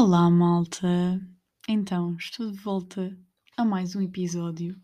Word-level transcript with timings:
Olá, 0.00 0.30
malta! 0.30 1.20
Então, 1.68 2.14
estou 2.20 2.52
de 2.52 2.56
volta 2.56 3.18
a 3.56 3.64
mais 3.64 3.96
um 3.96 4.00
episódio. 4.00 4.80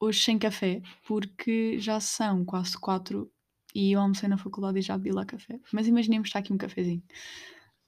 Hoje 0.00 0.22
sem 0.22 0.38
café, 0.38 0.80
porque 1.06 1.78
já 1.78 2.00
são 2.00 2.42
quase 2.42 2.78
quatro 2.78 3.30
e 3.74 3.92
eu 3.92 4.00
almocei 4.00 4.26
na 4.26 4.38
faculdade 4.38 4.78
e 4.78 4.82
já 4.82 4.96
bebi 4.96 5.12
lá 5.12 5.26
café. 5.26 5.60
Mas 5.70 5.86
imaginemos 5.86 6.28
estar 6.28 6.38
aqui 6.38 6.50
um 6.50 6.56
cafezinho. 6.56 7.02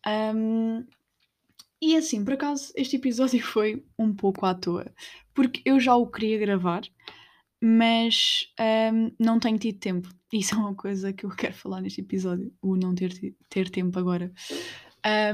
Um, 0.06 0.84
e 1.80 1.96
assim, 1.96 2.22
por 2.22 2.34
acaso, 2.34 2.74
este 2.76 2.96
episódio 2.96 3.40
foi 3.42 3.82
um 3.98 4.14
pouco 4.14 4.44
à 4.44 4.54
toa, 4.54 4.92
porque 5.32 5.62
eu 5.64 5.80
já 5.80 5.96
o 5.96 6.06
queria 6.06 6.36
gravar, 6.36 6.82
mas 7.58 8.52
um, 8.92 9.10
não 9.18 9.40
tenho 9.40 9.58
tido 9.58 9.78
tempo. 9.78 10.10
Isso 10.30 10.54
é 10.54 10.58
uma 10.58 10.74
coisa 10.74 11.10
que 11.10 11.24
eu 11.24 11.30
quero 11.30 11.54
falar 11.54 11.80
neste 11.80 12.02
episódio, 12.02 12.52
o 12.60 12.76
não 12.76 12.94
ter, 12.94 13.14
ter 13.48 13.70
tempo 13.70 13.98
agora. 13.98 14.30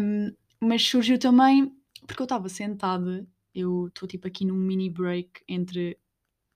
Um, 0.01 0.33
mas 0.61 0.83
surgiu 0.83 1.19
também 1.19 1.75
porque 2.07 2.23
eu 2.23 2.25
estava 2.25 2.49
sentada, 2.49 3.27
eu 3.55 3.89
estou 3.89 4.09
tipo 4.09 4.27
aqui 4.27 4.45
num 4.45 4.57
mini 4.57 4.89
break 4.89 5.43
entre 5.49 5.99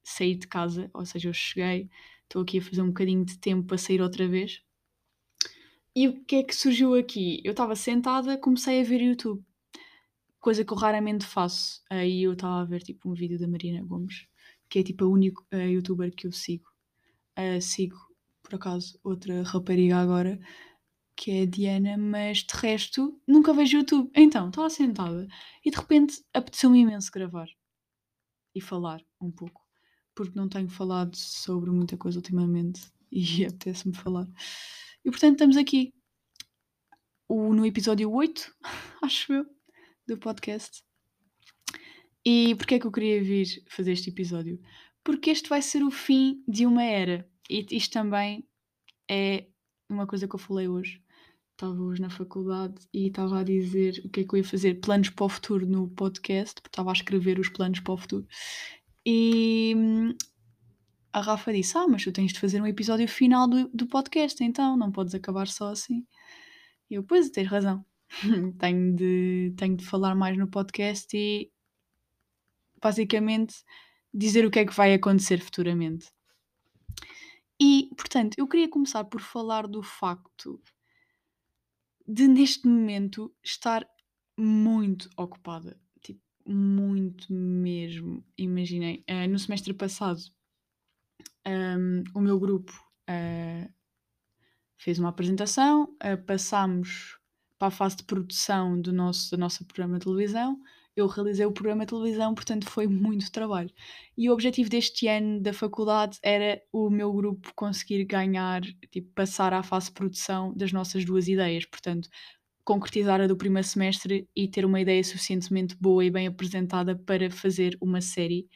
sair 0.03 0.37
de 0.37 0.47
casa, 0.47 0.91
ou 0.95 1.05
seja, 1.05 1.29
eu 1.29 1.33
cheguei, 1.33 1.91
estou 2.25 2.43
aqui 2.43 2.59
a 2.59 2.63
fazer 2.63 2.83
um 2.83 2.89
bocadinho 2.89 3.25
de 3.25 3.39
tempo 3.39 3.67
para 3.67 3.79
sair 3.79 4.01
outra 4.01 4.27
vez. 4.27 4.63
E 5.95 6.09
o 6.09 6.25
que 6.25 6.37
é 6.37 6.43
que 6.43 6.55
surgiu 6.57 6.95
aqui? 6.95 7.41
Eu 7.45 7.51
estava 7.51 7.77
sentada, 7.77 8.39
comecei 8.39 8.81
a 8.81 8.85
ver 8.85 9.03
YouTube, 9.03 9.45
coisa 10.41 10.65
que 10.65 10.73
eu 10.73 10.77
raramente 10.77 11.27
faço. 11.27 11.83
Aí 11.91 12.23
eu 12.23 12.33
estava 12.33 12.63
a 12.63 12.65
ver 12.65 12.83
tipo 12.83 13.11
um 13.11 13.15
vídeo 13.15 13.39
da 13.39 13.47
Marina 13.47 13.85
Gomes, 13.85 14.27
que 14.69 14.79
é 14.79 14.83
tipo 14.83 15.05
a 15.05 15.09
única 15.09 15.43
uh, 15.53 15.57
youtuber 15.57 16.15
que 16.15 16.27
eu 16.27 16.33
sigo. 16.33 16.65
Uh, 17.39 17.61
sigo, 17.61 17.97
por 18.43 18.55
acaso, 18.55 18.99
outra 19.05 19.43
rapariga 19.43 19.99
agora, 19.99 20.41
que 21.23 21.31
é 21.31 21.43
a 21.43 21.47
Diana, 21.47 21.97
mas 21.97 22.39
de 22.39 22.53
resto 22.53 23.17
nunca 23.29 23.55
vejo 23.55 23.77
YouTube. 23.77 24.11
Então, 24.13 24.49
estava 24.49 24.69
sentada 24.69 25.29
e 25.65 25.71
de 25.71 25.77
repente 25.77 26.21
apeteceu-me 26.35 26.81
imenso 26.81 27.13
gravar 27.13 27.47
e 28.53 28.61
falar 28.61 29.01
um 29.21 29.31
pouco, 29.31 29.63
porque 30.17 30.37
não 30.37 30.49
tenho 30.49 30.69
falado 30.69 31.15
sobre 31.15 31.71
muita 31.71 31.97
coisa 31.97 32.19
ultimamente 32.19 32.81
e 33.13 33.45
apetece-me 33.45 33.95
falar. 33.95 34.27
E 35.05 35.11
portanto 35.13 35.35
estamos 35.35 35.57
aqui 35.57 35.95
o, 37.29 37.55
no 37.55 37.65
episódio 37.65 38.11
8, 38.11 38.53
acho 39.01 39.33
eu, 39.33 39.47
do 40.05 40.19
podcast. 40.19 40.83
E 42.27 42.57
porquê 42.57 42.75
é 42.75 42.79
que 42.81 42.87
eu 42.89 42.93
queria 42.93 43.23
vir 43.23 43.47
fazer 43.69 43.93
este 43.93 44.11
episódio? 44.11 44.61
Porque 45.05 45.31
este 45.31 45.49
vai 45.49 45.63
ser 45.63 45.85
o 45.85 45.91
fim 45.93 46.43
de 46.49 46.67
uma 46.67 46.83
era. 46.83 47.31
E 47.49 47.65
isto 47.71 47.93
também 47.93 48.45
é 49.09 49.47
uma 49.89 50.07
coisa 50.07 50.27
que 50.27 50.35
eu 50.35 50.39
falei 50.41 50.67
hoje. 50.67 51.02
Estava 51.53 51.81
hoje 51.81 52.01
na 52.01 52.11
faculdade 52.11 52.75
e 52.93 53.09
estava 53.09 53.41
a 53.41 53.45
dizer 53.45 54.03
o 54.05 54.09
que 54.09 54.21
é 54.21 54.25
que 54.25 54.35
eu 54.35 54.39
ia 54.39 54.45
fazer, 54.45 54.81
planos 54.81 55.11
para 55.11 55.25
o 55.25 55.29
futuro 55.29 55.67
no 55.67 55.89
podcast, 55.89 56.55
porque 56.61 56.73
estava 56.73 56.91
a 56.91 56.93
escrever 56.93 57.39
os 57.39 57.49
planos 57.49 57.81
para 57.81 57.93
o 57.93 57.97
futuro. 57.97 58.27
E 59.07 59.75
hum, 59.77 60.15
a 61.13 61.21
Rafa 61.21 61.53
disse: 61.53 61.77
Ah, 61.77 61.87
mas 61.87 62.05
tu 62.05 62.13
tens 62.13 62.33
de 62.33 62.41
fazer 62.41 62.61
um 62.61 62.67
episódio 62.67 63.07
final 63.07 63.47
do, 63.47 63.69
do 63.69 63.87
podcast, 63.87 64.43
então 64.43 64.77
não 64.77 64.91
podes 64.91 65.15
acabar 65.15 65.47
só 65.49 65.71
assim. 65.71 66.07
E 66.91 66.95
eu, 66.95 67.05
pois, 67.05 67.31
tens 67.31 67.49
razão. 67.49 67.85
tenho, 68.59 68.95
de, 68.95 69.55
tenho 69.57 69.77
de 69.77 69.85
falar 69.85 70.15
mais 70.15 70.37
no 70.37 70.49
podcast 70.49 71.17
e 71.17 71.51
basicamente 72.81 73.55
dizer 74.13 74.45
o 74.45 74.51
que 74.51 74.59
é 74.59 74.67
que 74.67 74.75
vai 74.75 74.95
acontecer 74.95 75.41
futuramente. 75.41 76.09
E, 77.61 77.89
portanto, 77.97 78.37
eu 78.39 78.49
queria 78.49 78.69
começar 78.69 79.05
por 79.05 79.21
falar 79.21 79.67
do 79.69 79.83
facto 79.83 80.61
de, 82.07 82.27
neste 82.29 82.67
momento, 82.67 83.35
estar 83.43 83.87
muito 84.37 85.09
ocupada. 85.17 85.79
Tipo, 86.01 86.21
muito 86.47 87.33
mesmo. 87.33 88.25
Imaginei, 88.37 89.05
uh, 89.09 89.29
no 89.29 89.39
semestre 89.39 89.73
passado, 89.73 90.21
um, 91.47 92.03
o 92.15 92.21
meu 92.21 92.39
grupo 92.39 92.73
uh, 93.09 93.73
fez 94.77 94.99
uma 94.99 95.09
apresentação, 95.09 95.85
uh, 95.85 96.23
passámos 96.27 97.19
para 97.59 97.69
a 97.69 97.71
fase 97.71 97.97
de 97.97 98.05
produção 98.05 98.81
do 98.81 98.93
nosso, 98.93 99.31
do 99.31 99.39
nosso 99.39 99.65
programa 99.65 99.99
de 99.99 100.05
televisão 100.05 100.61
eu 100.95 101.07
realizei 101.07 101.47
o 101.47 101.53
programa 101.53 101.85
de 101.85 101.91
televisão, 101.91 102.35
portanto 102.35 102.69
foi 102.69 102.87
muito 102.87 103.31
trabalho. 103.33 103.71
E 104.17 104.29
o 104.29 104.33
objetivo 104.33 104.69
deste 104.69 105.09
ano 105.09 105.41
da 105.41 105.53
faculdade 105.53 106.19
era 106.23 106.61
o 106.73 106.91
meu 106.91 107.13
grupo 107.13 107.53
conseguir 107.55 108.05
ganhar, 108.05 108.61
tipo, 108.91 109.11
passar 109.15 109.53
à 109.55 109.63
fase 109.63 109.87
de 109.87 109.93
produção 109.93 110.53
das 110.55 110.73
nossas 110.73 111.05
duas 111.05 111.29
ideias, 111.29 111.65
portanto, 111.65 112.09
concretizar 112.65 113.21
a 113.21 113.27
do 113.27 113.37
primeiro 113.37 113.67
semestre 113.67 114.29
e 114.37 114.47
ter 114.49 114.65
uma 114.65 114.81
ideia 114.81 115.03
suficientemente 115.03 115.77
boa 115.81 116.05
e 116.05 116.11
bem 116.11 116.27
apresentada 116.27 116.97
para 116.97 117.31
fazer 117.31 117.77
uma 117.81 118.01
série 118.01 118.49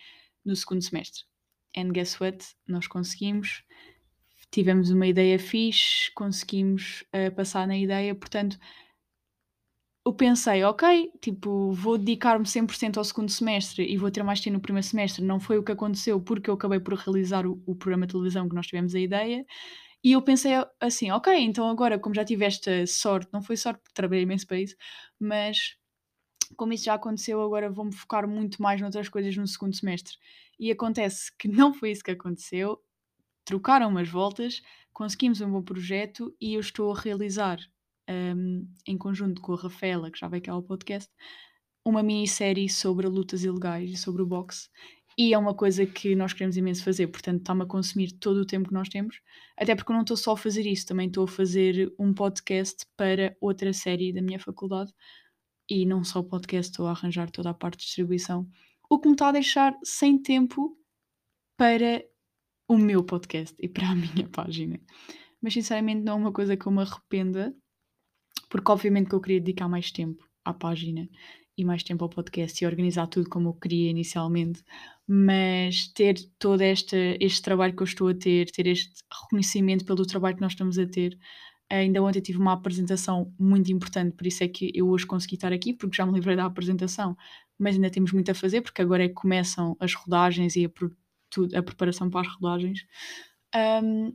no 0.45 0.55
segundo 0.55 0.83
semestre. 0.83 1.25
And 1.77 1.91
guess 1.91 2.21
what? 2.21 2.45
Nós 2.69 2.87
conseguimos, 2.87 3.63
tivemos 4.51 4.91
uma 4.91 5.07
ideia 5.07 5.39
fixe, 5.39 6.11
conseguimos 6.15 7.05
uh, 7.15 7.35
passar 7.35 7.67
na 7.67 7.77
ideia, 7.77 8.15
portanto 8.15 8.59
eu 10.07 10.13
pensei, 10.15 10.63
ok, 10.63 11.11
tipo, 11.21 11.73
vou 11.73 11.99
dedicar-me 11.99 12.47
100% 12.47 12.97
ao 12.97 13.03
segundo 13.03 13.29
semestre 13.29 13.85
e 13.85 13.97
vou 13.97 14.09
ter 14.09 14.23
mais 14.23 14.41
tempo 14.41 14.55
no 14.55 14.61
primeiro 14.61 14.87
semestre. 14.87 15.25
Não 15.25 15.41
foi 15.41 15.59
o 15.59 15.65
que 15.65 15.73
aconteceu 15.73 16.21
porque 16.21 16.49
eu 16.49 16.55
acabei 16.55 16.79
por 16.79 16.95
realizar 16.95 17.45
o, 17.45 17.61
o 17.67 17.75
programa 17.75 18.07
de 18.07 18.13
televisão 18.13 18.49
que 18.49 18.55
nós 18.55 18.69
tivemos 18.69 18.95
a 18.95 19.01
ideia. 19.01 19.45
E 20.05 20.13
eu 20.13 20.23
pensei 20.23 20.53
assim, 20.81 21.11
ok, 21.11 21.37
então 21.41 21.69
agora, 21.69 21.99
como 21.99 22.15
já 22.15 22.25
tive 22.25 22.45
esta 22.45 22.87
sorte, 22.87 23.33
não 23.33 23.43
foi 23.43 23.57
sorte 23.57 23.81
porque 23.81 23.95
trabalhei 23.95 24.23
imenso 24.23 24.47
para 24.47 24.61
isso, 24.61 24.77
mas 25.19 25.77
como 26.57 26.73
isso 26.73 26.85
já 26.85 26.95
aconteceu, 26.95 27.43
agora 27.43 27.69
vou-me 27.69 27.93
focar 27.93 28.29
muito 28.29 28.63
mais 28.63 28.81
noutras 28.81 29.09
coisas 29.09 29.37
no 29.37 29.47
segundo 29.49 29.75
semestre. 29.75 30.17
E 30.59 30.71
acontece 30.71 31.33
que 31.37 31.49
não 31.49 31.75
foi 31.75 31.91
isso 31.91 32.05
que 32.05 32.13
aconteceu, 32.13 32.81
trocaram 33.45 33.89
umas 33.89 34.09
voltas, 34.09 34.63
conseguimos 34.93 35.41
um 35.41 35.51
bom 35.51 35.63
projeto 35.63 36.33
e 36.41 36.55
eu 36.55 36.61
estou 36.61 36.93
a 36.93 37.01
realizar 37.01 37.59
um, 38.09 38.67
em 38.87 38.97
conjunto 38.97 39.41
com 39.41 39.53
a 39.55 39.57
Rafaela, 39.57 40.11
que 40.11 40.19
já 40.19 40.29
veio 40.29 40.41
aqui 40.41 40.51
ao 40.51 40.63
podcast, 40.63 41.11
uma 41.85 42.03
minissérie 42.03 42.69
sobre 42.69 43.07
lutas 43.07 43.45
ilegais 43.45 43.91
e 43.91 43.97
sobre 43.97 44.23
o 44.23 44.27
boxe. 44.27 44.69
E 45.19 45.33
é 45.33 45.39
uma 45.39 45.55
coisa 45.55 45.87
que 45.87 46.15
nós 46.15 46.35
queremos 46.35 46.57
imenso 46.59 46.85
fazer, 46.85 47.07
portanto 47.07 47.41
está-me 47.41 47.63
a 47.63 47.67
consumir 47.67 48.13
todo 48.13 48.39
o 48.39 48.45
tempo 48.45 48.69
que 48.69 48.75
nós 48.75 48.89
temos. 48.89 49.21
Até 49.57 49.75
porque 49.75 49.91
eu 49.91 49.95
não 49.95 50.03
estou 50.03 50.17
só 50.17 50.33
a 50.33 50.37
fazer 50.37 50.67
isso, 50.67 50.87
também 50.87 51.07
estou 51.09 51.25
a 51.25 51.29
fazer 51.29 51.95
um 51.99 52.13
podcast 52.13 52.85
para 52.97 53.35
outra 53.41 53.73
série 53.73 54.13
da 54.13 54.21
minha 54.21 54.39
faculdade. 54.39 54.93
E 55.71 55.87
não 55.87 56.05
só 56.05 56.21
o 56.21 56.25
podcast, 56.25 56.71
estou 56.71 56.87
a 56.87 56.91
arranjar 56.91 57.31
toda 57.31 57.51
a 57.51 57.55
parte 57.55 57.79
de 57.79 57.85
distribuição. 57.87 58.47
O 58.91 59.01
que 59.01 59.09
me 59.09 59.15
está 59.15 59.29
a 59.29 59.33
deixar 59.33 59.75
sem 59.83 60.21
tempo 60.21 60.77
para 61.57 62.05
o 62.69 62.77
meu 62.77 63.03
podcast 63.03 63.57
e 63.59 63.69
para 63.69 63.89
a 63.89 63.95
minha 63.95 64.29
página. 64.31 64.79
Mas 65.41 65.55
sinceramente 65.55 66.03
não 66.03 66.15
é 66.15 66.17
uma 66.17 66.33
coisa 66.33 66.57
que 66.57 66.67
eu 66.67 66.73
me 66.73 66.83
arrependa, 66.83 67.57
porque 68.49 68.71
obviamente 68.71 69.09
que 69.09 69.15
eu 69.15 69.21
queria 69.21 69.41
dedicar 69.41 69.69
mais 69.69 69.91
tempo 69.91 70.27
à 70.45 70.53
página 70.55 71.09
e 71.57 71.65
mais 71.65 71.83
tempo 71.83 72.05
ao 72.05 72.11
podcast 72.11 72.63
e 72.63 72.67
organizar 72.67 73.07
tudo 73.07 73.31
como 73.31 73.49
eu 73.49 73.55
queria 73.55 73.91
inicialmente, 73.91 74.63
mas 75.07 75.89
ter 75.89 76.15
todo 76.39 76.61
este, 76.61 77.17
este 77.21 77.41
trabalho 77.43 77.75
que 77.75 77.83
eu 77.83 77.87
estou 77.87 78.09
a 78.09 78.15
ter, 78.15 78.51
ter 78.51 78.67
este 78.67 78.93
reconhecimento 79.23 79.85
pelo 79.85 80.05
trabalho 80.05 80.37
que 80.37 80.43
nós 80.43 80.53
estamos 80.53 80.79
a 80.79 80.87
ter. 80.87 81.19
Ainda 81.71 82.03
ontem 82.03 82.21
tive 82.21 82.39
uma 82.39 82.53
apresentação 82.53 83.33
muito 83.39 83.73
importante, 83.73 84.15
por 84.15 84.27
isso 84.27 84.45
é 84.45 84.49
que 84.49 84.71
eu 84.75 84.89
hoje 84.89 85.07
consegui 85.07 85.35
estar 85.37 85.53
aqui, 85.53 85.73
porque 85.73 85.97
já 85.97 86.07
me 86.07 86.13
livrei 86.13 86.37
da 86.37 86.45
apresentação, 86.45 87.17
mas 87.59 87.75
ainda 87.75 87.91
temos 87.91 88.13
muito 88.13 88.31
a 88.31 88.35
fazer, 88.35 88.61
porque 88.61 88.83
agora 88.83 89.05
é 89.05 89.09
que 89.09 89.15
começam 89.15 89.77
as 89.81 89.95
rodagens 89.95 90.55
e 90.57 90.67
a, 90.67 91.59
a 91.59 91.63
preparação 91.63 92.11
para 92.11 92.21
as 92.21 92.29
rodagens. 92.35 92.85
Um, 93.83 94.13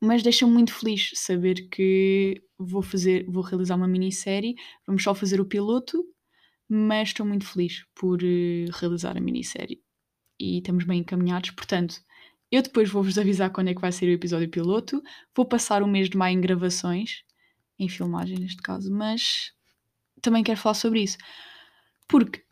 mas 0.00 0.22
deixa-me 0.22 0.52
muito 0.52 0.74
feliz 0.74 1.12
saber 1.14 1.68
que 1.70 2.42
vou 2.64 2.82
fazer, 2.82 3.24
vou 3.28 3.42
realizar 3.42 3.76
uma 3.76 3.88
minissérie, 3.88 4.54
vamos 4.86 5.02
só 5.02 5.14
fazer 5.14 5.40
o 5.40 5.44
piloto, 5.44 6.04
mas 6.68 7.08
estou 7.08 7.26
muito 7.26 7.46
feliz 7.46 7.84
por 7.94 8.22
uh, 8.22 8.70
realizar 8.72 9.16
a 9.16 9.20
minissérie. 9.20 9.82
E 10.38 10.58
estamos 10.58 10.84
bem 10.84 11.00
encaminhados, 11.00 11.50
portanto, 11.50 11.96
eu 12.50 12.62
depois 12.62 12.90
vou-vos 12.90 13.18
avisar 13.18 13.50
quando 13.50 13.68
é 13.68 13.74
que 13.74 13.80
vai 13.80 13.92
ser 13.92 14.06
o 14.06 14.12
episódio 14.12 14.48
piloto, 14.48 15.02
vou 15.34 15.46
passar 15.46 15.82
o 15.82 15.88
mês 15.88 16.08
de 16.08 16.16
maio 16.16 16.36
em 16.36 16.40
gravações, 16.40 17.22
em 17.78 17.88
filmagem 17.88 18.38
neste 18.38 18.60
caso, 18.62 18.92
mas 18.92 19.52
também 20.20 20.42
quero 20.42 20.58
falar 20.58 20.74
sobre 20.74 21.02
isso, 21.02 21.16
porque 22.08 22.44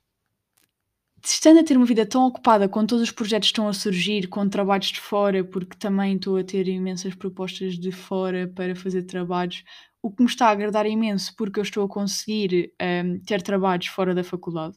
estando 1.25 1.61
a 1.61 1.65
ter 1.65 1.77
uma 1.77 1.87
vida 1.87 2.07
tão 2.07 2.27
ocupada 2.27 2.69
com 2.69 2.87
todos 2.87 3.03
os 3.03 3.11
projetos 3.11 3.49
que 3.49 3.53
estão 3.53 3.69
a 3.69 3.73
surgir, 3.73 4.29
com 4.29 4.49
trabalhos 4.49 4.89
de 4.89 5.01
fora, 5.01 5.45
porque 5.45 5.77
também 5.77 6.17
estou 6.17 6.37
a 6.37 6.45
ter 6.45 6.69
imensas 6.69 7.15
propostas 7.15 7.79
de 7.79 7.91
fora 7.91 8.47
para 8.55 8.75
fazer 8.75 9.03
trabalhos, 9.03 9.65
o 10.03 10.11
que 10.11 10.23
me 10.23 10.29
está 10.29 10.49
a 10.49 10.51
agradar 10.51 10.87
imenso 10.87 11.35
porque 11.37 11.59
eu 11.59 11.63
estou 11.63 11.85
a 11.85 11.89
conseguir 11.89 12.73
um, 12.81 13.19
ter 13.21 13.43
trabalhos 13.43 13.87
fora 13.87 14.15
da 14.15 14.25
faculdade. 14.25 14.77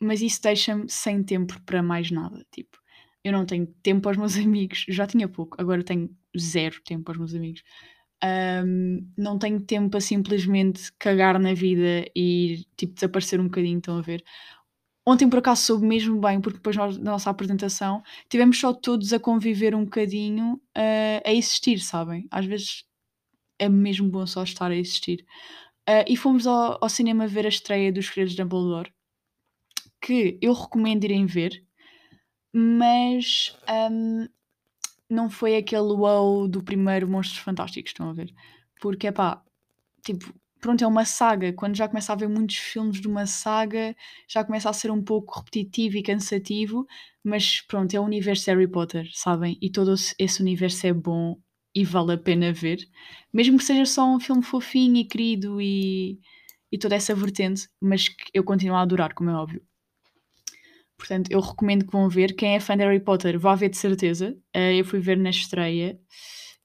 Mas 0.00 0.22
isso 0.22 0.40
deixa-me 0.42 0.88
sem 0.88 1.22
tempo 1.22 1.60
para 1.62 1.82
mais 1.82 2.10
nada. 2.10 2.44
Tipo, 2.50 2.78
eu 3.22 3.32
não 3.32 3.44
tenho 3.44 3.66
tempo 3.82 4.08
aos 4.08 4.16
meus 4.16 4.36
amigos, 4.38 4.86
já 4.88 5.06
tinha 5.06 5.28
pouco, 5.28 5.60
agora 5.60 5.84
tenho 5.84 6.10
zero 6.38 6.80
tempo 6.82 7.10
aos 7.10 7.18
meus 7.18 7.34
amigos. 7.34 7.62
Um, 8.22 9.06
não 9.16 9.38
tenho 9.38 9.60
tempo 9.60 9.96
a 9.96 10.00
simplesmente 10.00 10.92
cagar 10.98 11.38
na 11.38 11.54
vida 11.54 12.04
e 12.14 12.66
tipo 12.76 12.94
desaparecer 12.94 13.40
um 13.40 13.44
bocadinho, 13.44 13.78
estão 13.78 13.98
a 13.98 14.02
ver? 14.02 14.22
Ontem 15.06 15.28
por 15.28 15.38
acaso 15.38 15.62
soube 15.62 15.86
mesmo 15.86 16.20
bem, 16.20 16.40
porque 16.40 16.58
depois 16.58 16.76
nós, 16.76 16.98
na 16.98 17.12
nossa 17.12 17.30
apresentação 17.30 18.02
tivemos 18.28 18.58
só 18.60 18.72
todos 18.72 19.12
a 19.12 19.18
conviver 19.18 19.74
um 19.74 19.84
bocadinho 19.84 20.54
uh, 20.54 21.20
a 21.24 21.32
existir, 21.32 21.78
sabem? 21.80 22.28
Às 22.30 22.44
vezes 22.44 22.84
é 23.60 23.68
mesmo 23.68 24.08
bom 24.08 24.26
só 24.26 24.42
estar 24.42 24.70
a 24.70 24.76
existir. 24.76 25.24
Uh, 25.88 26.04
e 26.08 26.16
fomos 26.16 26.46
ao, 26.46 26.78
ao, 26.80 26.88
cinema 26.88 27.28
ver 27.28 27.46
a 27.46 27.48
estreia 27.48 27.92
dos 27.92 28.06
Segredos 28.06 28.34
de 28.34 28.42
Dumbledore, 28.42 28.92
que 30.00 30.38
eu 30.40 30.52
recomendo 30.52 31.04
irem 31.04 31.26
ver, 31.26 31.64
mas 32.52 33.56
um, 33.90 34.26
não 35.08 35.28
foi 35.28 35.56
aquele 35.56 35.92
wow 35.92 36.48
do 36.48 36.62
primeiro 36.62 37.08
Monstros 37.08 37.40
Fantásticos, 37.40 37.90
estão 37.90 38.08
a 38.08 38.12
ver? 38.12 38.32
Porque 38.80 39.08
é 39.08 39.12
pá, 39.12 39.42
tipo, 40.04 40.32
pronto, 40.60 40.82
é 40.82 40.86
uma 40.86 41.04
saga. 41.04 41.52
Quando 41.52 41.76
já 41.76 41.88
começa 41.88 42.12
a 42.12 42.14
haver 42.14 42.28
muitos 42.28 42.56
filmes 42.56 43.00
de 43.00 43.08
uma 43.08 43.26
saga, 43.26 43.94
já 44.28 44.44
começa 44.44 44.70
a 44.70 44.72
ser 44.72 44.90
um 44.90 45.02
pouco 45.02 45.38
repetitivo 45.38 45.96
e 45.96 46.02
cansativo, 46.02 46.86
mas 47.22 47.60
pronto, 47.62 47.94
é 47.94 48.00
o 48.00 48.04
universo 48.04 48.50
Harry 48.50 48.68
Potter, 48.68 49.08
sabem? 49.12 49.58
E 49.60 49.70
todo 49.70 49.94
esse 50.18 50.40
universo 50.40 50.86
é 50.86 50.92
bom 50.92 51.36
e 51.74 51.84
vale 51.84 52.12
a 52.14 52.18
pena 52.18 52.52
ver, 52.52 52.88
mesmo 53.32 53.58
que 53.58 53.64
seja 53.64 53.86
só 53.86 54.04
um 54.06 54.20
filme 54.20 54.42
fofinho 54.42 54.96
e 54.96 55.04
querido 55.04 55.60
e, 55.60 56.18
e 56.70 56.78
toda 56.78 56.96
essa 56.96 57.14
vertente, 57.14 57.68
mas 57.80 58.08
que 58.08 58.24
eu 58.34 58.44
continuo 58.44 58.76
a 58.76 58.82
adorar, 58.82 59.14
como 59.14 59.30
é 59.30 59.34
óbvio. 59.34 59.62
Portanto, 60.96 61.30
eu 61.30 61.40
recomendo 61.40 61.86
que 61.86 61.92
vão 61.92 62.10
ver. 62.10 62.34
Quem 62.34 62.54
é 62.54 62.60
fã 62.60 62.76
de 62.76 62.84
Harry 62.84 63.00
Potter, 63.00 63.38
vá 63.38 63.54
ver 63.54 63.70
de 63.70 63.78
certeza. 63.78 64.36
Uh, 64.54 64.76
eu 64.78 64.84
fui 64.84 65.00
ver 65.00 65.16
na 65.16 65.30
estreia 65.30 65.98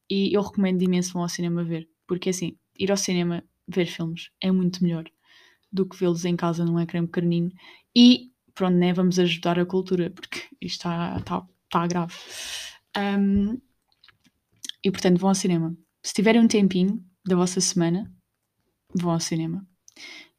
e 0.09 0.35
eu 0.35 0.41
recomendo 0.41 0.81
imenso 0.81 1.13
vão 1.13 1.21
ao 1.21 1.29
cinema 1.29 1.63
ver. 1.63 1.87
Porque 2.05 2.29
assim, 2.29 2.57
ir 2.77 2.91
ao 2.91 2.97
cinema 2.97 3.43
ver 3.65 3.85
filmes 3.85 4.29
é 4.41 4.51
muito 4.51 4.83
melhor 4.83 5.05
do 5.71 5.85
que 5.85 5.97
vê-los 5.97 6.25
em 6.25 6.35
casa 6.35 6.65
num 6.65 6.79
ecrã 6.79 7.05
pequenino. 7.05 7.49
E 7.95 8.31
pronto, 8.53 8.75
né, 8.75 8.93
vamos 8.93 9.17
ajudar 9.19 9.57
a 9.57 9.65
cultura, 9.65 10.09
porque 10.09 10.41
isto 10.61 10.87
está 10.87 11.19
tá, 11.21 11.47
tá 11.69 11.87
grave. 11.87 12.13
Um, 12.97 13.59
e 14.85 14.91
portanto, 14.91 15.17
vão 15.19 15.29
ao 15.29 15.35
cinema. 15.35 15.75
Se 16.03 16.13
tiverem 16.13 16.39
um 16.39 16.47
tempinho 16.47 17.03
da 17.25 17.35
vossa 17.35 17.59
semana, 17.59 18.13
vão 18.93 19.13
ao 19.13 19.19
cinema. 19.19 19.67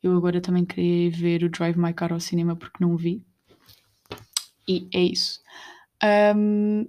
Eu 0.00 0.16
agora 0.16 0.40
também 0.40 0.64
queria 0.64 1.10
ver 1.10 1.42
o 1.42 1.50
Drive 1.50 1.76
My 1.76 1.92
Car 1.92 2.12
ao 2.12 2.20
cinema 2.20 2.54
porque 2.54 2.76
não 2.80 2.94
o 2.94 2.96
vi. 2.96 3.26
E 4.68 4.88
é 4.94 5.00
isso. 5.00 5.40
Um, 6.36 6.88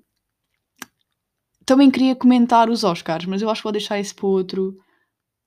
também 1.66 1.90
queria 1.90 2.16
comentar 2.16 2.70
os 2.70 2.84
Oscars, 2.84 3.26
mas 3.26 3.42
eu 3.42 3.50
acho 3.50 3.62
que 3.62 3.64
vou 3.64 3.72
deixar 3.72 4.00
isso 4.00 4.14
para 4.16 4.28
outro 4.28 4.78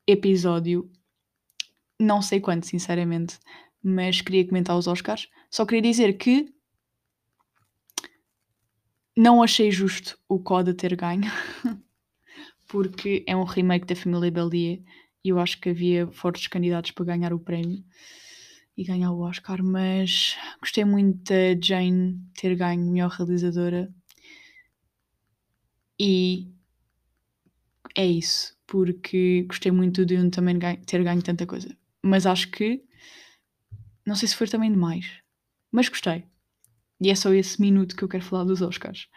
episódio. 0.04 0.90
Não 1.96 2.20
sei 2.20 2.40
quando, 2.40 2.64
sinceramente, 2.64 3.38
mas 3.80 4.20
queria 4.20 4.46
comentar 4.48 4.76
os 4.76 4.88
Oscars. 4.88 5.28
Só 5.48 5.64
queria 5.64 5.92
dizer 5.92 6.14
que 6.14 6.52
não 9.16 9.40
achei 9.40 9.70
justo 9.70 10.18
o 10.28 10.40
Coda 10.40 10.74
ter 10.74 10.96
ganho, 10.96 11.30
porque 12.70 13.24
é 13.26 13.36
um 13.36 13.42
remake 13.42 13.84
da 13.84 13.96
Família 13.96 14.30
Beldia 14.30 14.80
e 15.24 15.28
eu 15.28 15.40
acho 15.40 15.60
que 15.60 15.70
havia 15.70 16.06
fortes 16.06 16.46
candidatos 16.46 16.92
para 16.92 17.04
ganhar 17.04 17.32
o 17.32 17.38
prémio 17.40 17.84
e 18.76 18.84
ganhar 18.84 19.10
o 19.10 19.20
Oscar, 19.20 19.60
mas 19.62 20.36
gostei 20.60 20.84
muito 20.84 21.24
da 21.24 21.60
Jane 21.60 22.20
ter 22.40 22.54
ganho 22.54 22.88
melhor 22.88 23.10
realizadora 23.10 23.92
e 25.98 26.48
é 27.96 28.06
isso, 28.06 28.56
porque 28.68 29.42
gostei 29.48 29.72
muito 29.72 30.06
de 30.06 30.16
um 30.16 30.30
também 30.30 30.56
ter 30.86 31.02
ganho 31.02 31.22
tanta 31.22 31.44
coisa. 31.44 31.76
Mas 32.02 32.24
acho 32.24 32.52
que 32.52 32.84
não 34.06 34.14
sei 34.14 34.28
se 34.28 34.36
foi 34.36 34.46
também 34.46 34.70
demais, 34.70 35.20
mas 35.72 35.88
gostei. 35.88 36.24
E 37.00 37.10
é 37.10 37.14
só 37.16 37.34
esse 37.34 37.60
minuto 37.60 37.96
que 37.96 38.04
eu 38.04 38.08
quero 38.08 38.24
falar 38.24 38.44
dos 38.44 38.62
Oscars, 38.62 39.08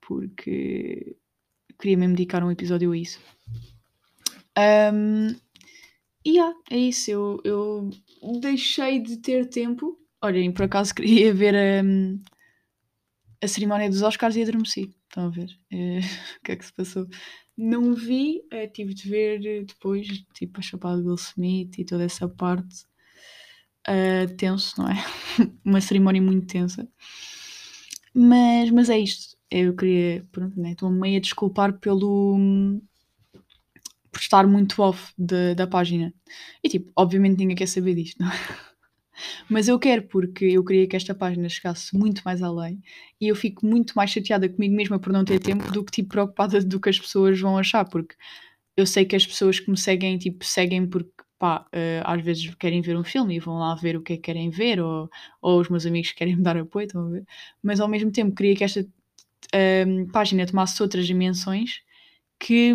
porque 0.00 1.16
queria 1.78 1.96
mesmo 1.96 2.14
dedicar 2.14 2.42
um 2.42 2.50
episódio 2.50 2.92
a 2.92 2.96
isso. 2.96 3.20
Um, 4.58 5.28
e 6.24 6.30
yeah, 6.30 6.56
é 6.70 6.78
isso. 6.78 7.10
Eu, 7.10 7.40
eu 7.44 7.90
deixei 8.40 9.00
de 9.00 9.18
ter 9.18 9.48
tempo. 9.48 9.98
Olhem, 10.22 10.50
por 10.52 10.64
acaso 10.64 10.94
queria 10.94 11.32
ver 11.32 11.54
a, 11.54 11.82
a 13.44 13.48
cerimónia 13.48 13.88
dos 13.88 14.02
Oscars 14.02 14.36
e 14.36 14.42
adormeci. 14.42 14.94
Estão 15.08 15.26
a 15.26 15.28
ver? 15.28 15.48
É, 15.70 15.98
o 16.40 16.44
que 16.44 16.52
é 16.52 16.56
que 16.56 16.64
se 16.64 16.72
passou? 16.72 17.06
Não 17.56 17.94
vi, 17.94 18.42
é, 18.50 18.66
tive 18.66 18.92
de 18.92 19.08
ver 19.08 19.64
depois, 19.64 20.06
tipo, 20.34 20.58
a 20.58 20.62
chapada 20.62 21.00
do 21.00 21.08
Will 21.08 21.14
Smith 21.14 21.78
e 21.78 21.84
toda 21.84 22.04
essa 22.04 22.28
parte. 22.28 22.84
Uh, 23.88 24.34
tenso, 24.36 24.80
não 24.80 24.88
é? 24.88 24.96
Uma 25.64 25.80
cerimónia 25.80 26.20
muito 26.20 26.46
tensa. 26.46 26.88
Mas, 28.12 28.70
mas 28.70 28.90
é 28.90 28.98
isto. 28.98 29.35
Eu 29.50 29.74
queria, 29.76 30.26
pronto, 30.32 30.58
né? 30.60 30.72
Estou 30.72 30.90
meio 30.90 31.18
a 31.18 31.20
desculpar 31.20 31.78
pelo 31.78 32.36
por 34.10 34.20
estar 34.20 34.46
muito 34.46 34.80
off 34.82 35.12
de, 35.18 35.54
da 35.54 35.66
página. 35.66 36.12
E 36.64 36.68
tipo, 36.68 36.90
obviamente 36.96 37.38
ninguém 37.38 37.56
quer 37.56 37.66
saber 37.68 37.94
disto, 37.94 38.18
não 38.20 38.28
é? 38.30 38.32
Mas 39.48 39.68
eu 39.68 39.78
quero 39.78 40.02
porque 40.08 40.44
eu 40.46 40.64
queria 40.64 40.86
que 40.86 40.96
esta 40.96 41.14
página 41.14 41.48
chegasse 41.48 41.96
muito 41.96 42.22
mais 42.24 42.42
além 42.42 42.82
e 43.20 43.28
eu 43.28 43.36
fico 43.36 43.64
muito 43.66 43.94
mais 43.94 44.10
chateada 44.10 44.48
comigo 44.48 44.74
mesma 44.74 44.98
por 44.98 45.12
não 45.12 45.24
ter 45.24 45.38
tempo 45.38 45.70
do 45.70 45.84
que 45.84 45.92
tipo 45.92 46.10
preocupada 46.10 46.62
do 46.62 46.80
que 46.80 46.88
as 46.88 46.98
pessoas 46.98 47.38
vão 47.40 47.56
achar, 47.56 47.84
porque 47.86 48.14
eu 48.76 48.86
sei 48.86 49.04
que 49.04 49.16
as 49.16 49.26
pessoas 49.26 49.58
que 49.60 49.70
me 49.70 49.76
seguem, 49.78 50.18
tipo, 50.18 50.44
seguem 50.44 50.86
porque 50.86 51.10
pá, 51.38 51.66
uh, 51.74 52.02
às 52.04 52.22
vezes 52.22 52.54
querem 52.54 52.80
ver 52.80 52.96
um 52.96 53.04
filme 53.04 53.36
e 53.36 53.40
vão 53.40 53.58
lá 53.58 53.74
ver 53.74 53.96
o 53.96 54.02
que 54.02 54.14
é 54.14 54.16
que 54.16 54.22
querem 54.22 54.50
ver, 54.50 54.80
ou, 54.80 55.10
ou 55.40 55.60
os 55.60 55.68
meus 55.68 55.86
amigos 55.86 56.12
querem 56.12 56.36
me 56.36 56.42
dar 56.42 56.56
apoio, 56.56 56.86
estão 56.86 57.06
a 57.06 57.10
ver? 57.10 57.24
Mas 57.62 57.80
ao 57.80 57.88
mesmo 57.88 58.10
tempo 58.10 58.34
queria 58.34 58.56
que 58.56 58.64
esta 58.64 58.86
uh, 59.54 60.12
página 60.12 60.46
tomasse 60.46 60.82
outras 60.82 61.06
dimensões 61.06 61.80
que 62.38 62.74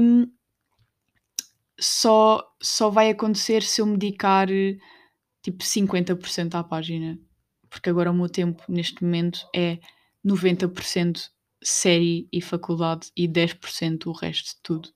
só, 1.79 2.43
só 2.61 2.89
vai 2.89 3.09
acontecer 3.09 3.63
se 3.63 3.81
eu 3.81 3.85
me 3.85 3.97
dedicar 3.97 4.47
tipo 5.41 5.63
50% 5.63 6.56
à 6.56 6.63
página. 6.63 7.19
Porque 7.69 7.89
agora 7.89 8.11
o 8.11 8.13
meu 8.13 8.30
tempo 8.30 8.63
neste 8.68 9.03
momento 9.03 9.47
é 9.56 9.80
90% 10.25 11.30
série 11.63 12.27
e 12.31 12.41
faculdade 12.41 13.11
e 13.15 13.27
10% 13.27 14.07
o 14.07 14.11
resto 14.11 14.56
de 14.56 14.61
tudo. 14.61 14.89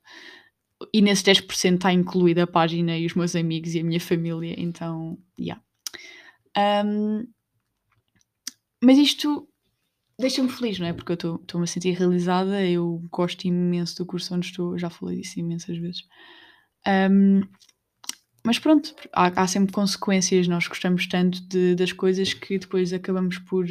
E 0.92 1.00
nesse 1.00 1.24
10% 1.24 1.76
está 1.76 1.92
incluída 1.92 2.42
a 2.42 2.46
página 2.46 2.96
e 2.98 3.06
os 3.06 3.14
meus 3.14 3.34
amigos 3.34 3.74
e 3.74 3.80
a 3.80 3.84
minha 3.84 4.00
família, 4.00 4.54
então, 4.58 5.18
yeah. 5.38 5.62
Um, 6.84 7.26
mas 8.82 8.98
isto 8.98 9.48
deixa-me 10.18 10.48
feliz, 10.48 10.78
não 10.78 10.86
é? 10.86 10.92
Porque 10.92 11.12
eu 11.12 11.14
estou-me 11.14 11.64
a 11.64 11.66
sentir 11.66 11.92
realizada, 11.92 12.64
eu 12.64 13.02
gosto 13.10 13.44
imenso 13.44 13.96
do 13.96 14.06
curso 14.06 14.34
onde 14.34 14.46
estou, 14.46 14.78
já 14.78 14.90
falei 14.90 15.20
disso 15.20 15.38
imensas 15.38 15.76
vezes. 15.76 16.04
Um, 16.86 17.42
mas 18.44 18.58
pronto, 18.58 18.94
há, 19.12 19.42
há, 19.42 19.46
sempre 19.46 19.72
consequências. 19.72 20.46
Nós 20.46 20.68
gostamos 20.68 21.06
tanto 21.06 21.40
de, 21.48 21.74
das 21.74 21.92
coisas 21.92 22.32
que 22.32 22.58
depois 22.58 22.92
acabamos 22.92 23.38
por. 23.38 23.66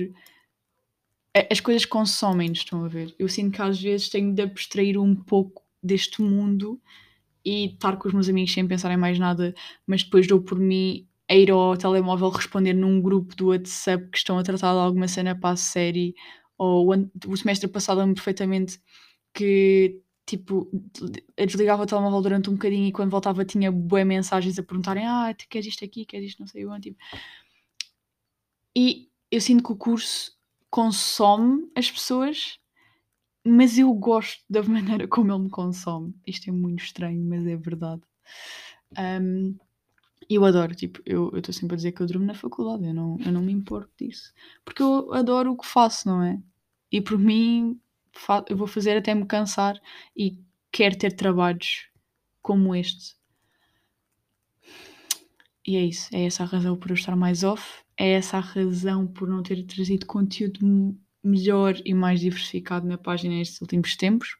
As 1.49 1.59
coisas 1.59 1.85
consomem-nos, 1.85 2.59
estão 2.59 2.83
a 2.83 2.87
ver? 2.87 3.15
Eu 3.17 3.27
sinto 3.29 3.55
que 3.55 3.61
às 3.61 3.81
vezes 3.81 4.09
tenho 4.09 4.33
de 4.33 4.41
abstrair 4.41 4.97
um 4.99 5.15
pouco 5.15 5.63
deste 5.81 6.21
mundo 6.21 6.81
e 7.43 7.67
estar 7.67 7.95
com 7.97 8.07
os 8.07 8.13
meus 8.13 8.27
amigos 8.27 8.53
sem 8.53 8.67
pensar 8.67 8.91
em 8.91 8.97
mais 8.97 9.19
nada, 9.19 9.53
mas 9.85 10.03
depois 10.03 10.27
dou 10.27 10.41
por 10.41 10.59
mim 10.59 11.07
a 11.29 11.35
ir 11.35 11.51
ao 11.51 11.75
telemóvel 11.77 12.29
responder 12.29 12.73
num 12.73 13.01
grupo 13.01 13.35
do 13.35 13.47
WhatsApp 13.47 14.09
que 14.09 14.17
estão 14.17 14.37
a 14.37 14.43
tratar 14.43 14.73
de 14.73 14.79
alguma 14.79 15.07
cena 15.07 15.35
para 15.37 15.51
a 15.51 15.57
série. 15.57 16.15
Ou 16.57 16.89
o, 17.27 17.37
semestre 17.37 17.67
passado 17.67 17.99
lembro 17.99 18.15
perfeitamente 18.15 18.79
que 19.33 20.01
tipo, 20.25 20.69
desligava 21.37 21.83
o 21.83 21.85
telemóvel 21.85 22.21
durante 22.21 22.49
um 22.49 22.53
bocadinho 22.53 22.87
e 22.87 22.91
quando 22.91 23.11
voltava 23.11 23.45
tinha 23.45 23.71
boas 23.71 24.05
mensagens 24.05 24.57
a 24.57 24.63
perguntarem: 24.63 25.05
Ah, 25.05 25.35
queres 25.49 25.67
isto 25.67 25.83
aqui, 25.83 26.05
queres 26.05 26.29
isto, 26.29 26.39
não 26.39 26.47
sei 26.47 26.65
onde. 26.65 26.91
Tipo. 26.91 26.97
E 28.75 29.09
eu 29.31 29.41
sinto 29.41 29.63
que 29.63 29.71
o 29.71 29.75
curso 29.75 30.33
consome 30.69 31.69
as 31.75 31.89
pessoas, 31.89 32.59
mas 33.45 33.77
eu 33.77 33.93
gosto 33.93 34.43
da 34.49 34.61
maneira 34.63 35.07
como 35.07 35.31
ele 35.31 35.43
me 35.43 35.49
consome. 35.49 36.13
Isto 36.25 36.49
é 36.49 36.53
muito 36.53 36.83
estranho, 36.83 37.23
mas 37.23 37.45
é 37.47 37.55
verdade. 37.55 38.01
Um, 38.97 39.57
eu 40.29 40.43
adoro, 40.43 40.73
tipo, 40.75 41.01
eu 41.05 41.31
estou 41.35 41.53
sempre 41.53 41.75
a 41.75 41.77
dizer 41.77 41.91
que 41.91 42.01
eu 42.01 42.07
durmo 42.07 42.25
na 42.25 42.33
faculdade, 42.33 42.85
eu 42.85 42.93
não, 42.93 43.17
eu 43.23 43.31
não 43.31 43.41
me 43.41 43.53
importo 43.53 43.91
disso. 43.99 44.33
Porque 44.63 44.81
eu 44.81 45.13
adoro 45.13 45.51
o 45.51 45.57
que 45.57 45.67
faço, 45.67 46.07
não 46.07 46.23
é? 46.23 46.39
E 46.91 47.01
por 47.01 47.17
mim, 47.17 47.79
eu 48.49 48.57
vou 48.57 48.67
fazer 48.67 48.97
até 48.97 49.13
me 49.13 49.25
cansar 49.25 49.79
e 50.15 50.39
quero 50.71 50.97
ter 50.97 51.11
trabalhos 51.11 51.89
como 52.41 52.75
este. 52.75 53.15
E 55.67 55.75
é 55.75 55.81
isso, 55.83 56.09
é 56.13 56.25
essa 56.25 56.43
a 56.43 56.45
razão 56.45 56.77
por 56.77 56.91
eu 56.91 56.95
estar 56.95 57.15
mais 57.15 57.43
off, 57.43 57.83
é 57.97 58.11
essa 58.11 58.37
a 58.37 58.41
razão 58.41 59.07
por 59.07 59.27
não 59.27 59.41
ter 59.41 59.63
trazido 59.63 60.05
conteúdo 60.05 60.95
melhor 61.23 61.75
e 61.83 61.93
mais 61.93 62.19
diversificado 62.19 62.87
na 62.87 62.97
página 62.97 63.33
nestes 63.35 63.61
últimos 63.61 63.95
tempos. 63.95 64.37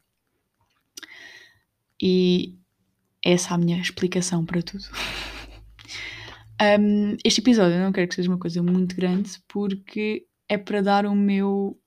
E 2.00 2.56
é 3.24 3.34
essa 3.34 3.56
a 3.56 3.58
minha 3.58 3.80
explicação 3.80 4.46
para 4.46 4.62
tudo. 4.62 4.86
um, 6.62 7.18
este 7.24 7.42
episódio 7.42 7.76
eu 7.76 7.84
não 7.84 7.92
quero 7.92 8.08
que 8.08 8.16
seja 8.16 8.30
uma 8.30 8.40
coisa 8.40 8.62
muito 8.64 8.96
grande 8.96 9.32
porque 9.48 10.28
é 10.48 10.58
para 10.58 10.82
dar 10.82 11.06
o 11.06 11.16
meu 11.16 11.80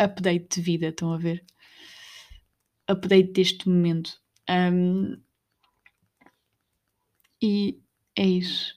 update 0.00 0.56
de 0.56 0.60
vida, 0.60 0.88
estão 0.88 1.12
a 1.12 1.18
ver? 1.18 1.44
Update 2.88 3.32
deste 3.32 3.68
momento. 3.68 4.18
Um, 4.48 5.16
e 7.42 7.80
é 8.16 8.26
isso. 8.26 8.74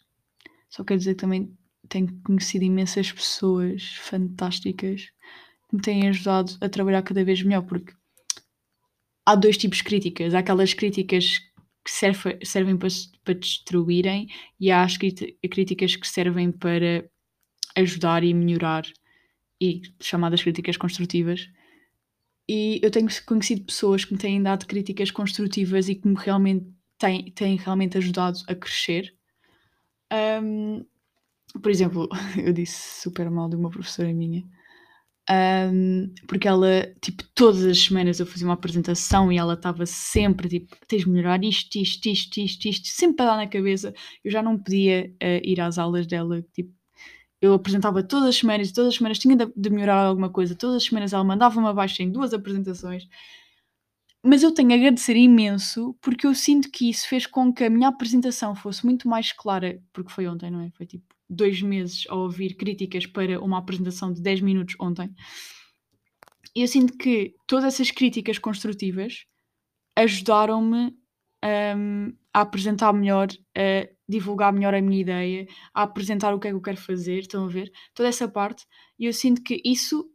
Só 0.69 0.83
quero 0.83 0.99
dizer 0.99 1.15
que 1.15 1.21
também 1.21 1.55
tenho 1.89 2.19
conhecido 2.23 2.65
imensas 2.65 3.11
pessoas 3.11 3.95
fantásticas 4.01 5.09
que 5.69 5.75
me 5.75 5.81
têm 5.81 6.07
ajudado 6.07 6.57
a 6.61 6.69
trabalhar 6.69 7.01
cada 7.01 7.23
vez 7.23 7.41
melhor, 7.43 7.63
porque 7.63 7.93
há 9.25 9.35
dois 9.35 9.57
tipos 9.57 9.79
de 9.79 9.83
críticas. 9.83 10.33
Há 10.33 10.39
aquelas 10.39 10.73
críticas 10.73 11.39
que 11.87 11.91
serve, 11.93 12.37
servem 12.43 12.75
para, 12.75 12.89
para 13.23 13.33
destruírem 13.33 14.27
e 14.59 14.69
há 14.69 14.83
as 14.83 14.97
críticas 14.97 15.95
que 15.95 16.05
servem 16.05 16.51
para 16.51 17.09
ajudar 17.77 18.25
e 18.25 18.33
melhorar 18.33 18.83
e 19.61 19.81
chamadas 20.01 20.43
críticas 20.43 20.75
construtivas. 20.75 21.49
E 22.45 22.81
eu 22.83 22.91
tenho 22.91 23.07
conhecido 23.25 23.63
pessoas 23.63 24.03
que 24.03 24.11
me 24.11 24.19
têm 24.19 24.43
dado 24.43 24.67
críticas 24.67 25.11
construtivas 25.11 25.87
e 25.87 25.95
que 25.95 26.05
me 26.05 26.15
realmente 26.17 26.67
têm, 26.97 27.31
têm 27.31 27.55
realmente 27.55 27.97
ajudado 27.97 28.37
a 28.49 28.55
crescer. 28.55 29.15
Um, 30.43 30.85
por 31.61 31.71
exemplo, 31.71 32.09
eu 32.37 32.51
disse 32.51 33.01
super 33.01 33.31
mal 33.31 33.47
de 33.47 33.55
uma 33.55 33.69
professora 33.69 34.13
minha 34.13 34.43
um, 35.29 36.13
porque 36.27 36.47
ela, 36.47 36.83
tipo, 37.01 37.23
todas 37.35 37.63
as 37.65 37.79
semanas 37.79 38.19
eu 38.19 38.25
fazia 38.25 38.47
uma 38.47 38.53
apresentação 38.53 39.31
e 39.31 39.37
ela 39.37 39.53
estava 39.55 39.85
sempre, 39.85 40.47
tipo, 40.47 40.75
tens 40.87 41.03
de 41.03 41.09
melhorar 41.09 41.43
isto, 41.43 41.75
isto, 41.77 42.07
isto, 42.07 42.39
isto, 42.39 42.65
isto, 42.67 42.87
sempre 42.87 43.23
a 43.23 43.29
dar 43.29 43.37
na 43.37 43.47
cabeça. 43.47 43.93
Eu 44.23 44.31
já 44.31 44.41
não 44.41 44.57
podia 44.57 45.11
uh, 45.21 45.41
ir 45.43 45.59
às 45.59 45.77
aulas 45.77 46.07
dela, 46.07 46.41
tipo, 46.53 46.73
eu 47.41 47.53
apresentava 47.53 48.01
todas 48.03 48.29
as 48.29 48.37
semanas, 48.37 48.71
todas 48.71 48.89
as 48.89 48.95
semanas 48.95 49.19
tinha 49.19 49.35
de, 49.35 49.45
de 49.55 49.69
melhorar 49.69 50.05
alguma 50.05 50.29
coisa, 50.29 50.55
todas 50.55 50.77
as 50.77 50.83
semanas 50.85 51.13
ela 51.13 51.23
mandava-me 51.23 51.67
abaixo 51.67 52.01
em 52.01 52.11
duas 52.11 52.33
apresentações. 52.33 53.07
Mas 54.23 54.43
eu 54.43 54.51
tenho 54.53 54.71
a 54.71 54.75
agradecer 54.75 55.15
imenso 55.15 55.95
porque 56.01 56.25
eu 56.27 56.33
sinto 56.33 56.71
que 56.71 56.89
isso 56.89 57.07
fez 57.07 57.25
com 57.27 57.53
que 57.53 57.63
a 57.63 57.69
minha 57.69 57.87
apresentação 57.89 58.55
fosse 58.55 58.85
muito 58.85 59.07
mais 59.07 59.31
clara, 59.31 59.81
porque 59.93 60.11
foi 60.11 60.27
ontem, 60.27 60.49
não 60.51 60.61
é? 60.61 60.71
Foi 60.71 60.85
tipo 60.85 61.16
dois 61.29 61.61
meses 61.61 62.05
a 62.09 62.15
ouvir 62.15 62.55
críticas 62.55 63.05
para 63.05 63.39
uma 63.41 63.57
apresentação 63.57 64.11
de 64.11 64.21
10 64.21 64.41
minutos 64.41 64.75
ontem. 64.79 65.13
E 66.55 66.61
eu 66.61 66.67
sinto 66.67 66.97
que 66.97 67.35
todas 67.45 67.65
essas 67.65 67.91
críticas 67.91 68.39
construtivas 68.39 69.25
ajudaram-me 69.95 70.95
um, 71.75 72.13
a 72.33 72.41
apresentar 72.41 72.93
melhor, 72.93 73.27
a 73.55 73.87
divulgar 74.07 74.53
melhor 74.53 74.73
a 74.73 74.81
minha 74.81 75.01
ideia, 75.01 75.47
a 75.73 75.83
apresentar 75.83 76.33
o 76.33 76.39
que 76.39 76.47
é 76.47 76.51
que 76.51 76.55
eu 76.55 76.61
quero 76.61 76.77
fazer, 76.77 77.19
estão 77.19 77.45
a 77.45 77.47
ver? 77.47 77.71
Toda 77.93 78.09
essa 78.09 78.27
parte. 78.27 78.65
E 78.97 79.05
eu 79.05 79.13
sinto 79.13 79.41
que 79.43 79.61
isso 79.65 80.09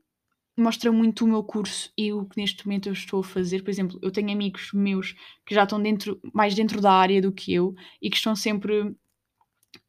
mostra 0.57 0.92
muito 0.92 1.25
o 1.25 1.28
meu 1.28 1.42
curso 1.42 1.90
e 1.97 2.12
o 2.12 2.26
que 2.26 2.40
neste 2.40 2.66
momento 2.66 2.88
eu 2.88 2.92
estou 2.92 3.21
a 3.21 3.25
fazer. 3.25 3.62
Por 3.62 3.71
exemplo, 3.71 3.99
eu 4.02 4.11
tenho 4.11 4.31
amigos 4.31 4.71
meus 4.73 5.14
que 5.47 5.54
já 5.54 5.64
estão 5.64 5.81
dentro, 5.83 6.21
mais 6.33 6.54
dentro 6.54 6.81
da 6.81 6.92
área 6.92 7.23
do 7.23 7.33
que 7.33 7.52
eu 7.52 7.75
e 8.00 8.11
que 8.11 8.16
estão 8.16 8.37
sempre 8.37 8.95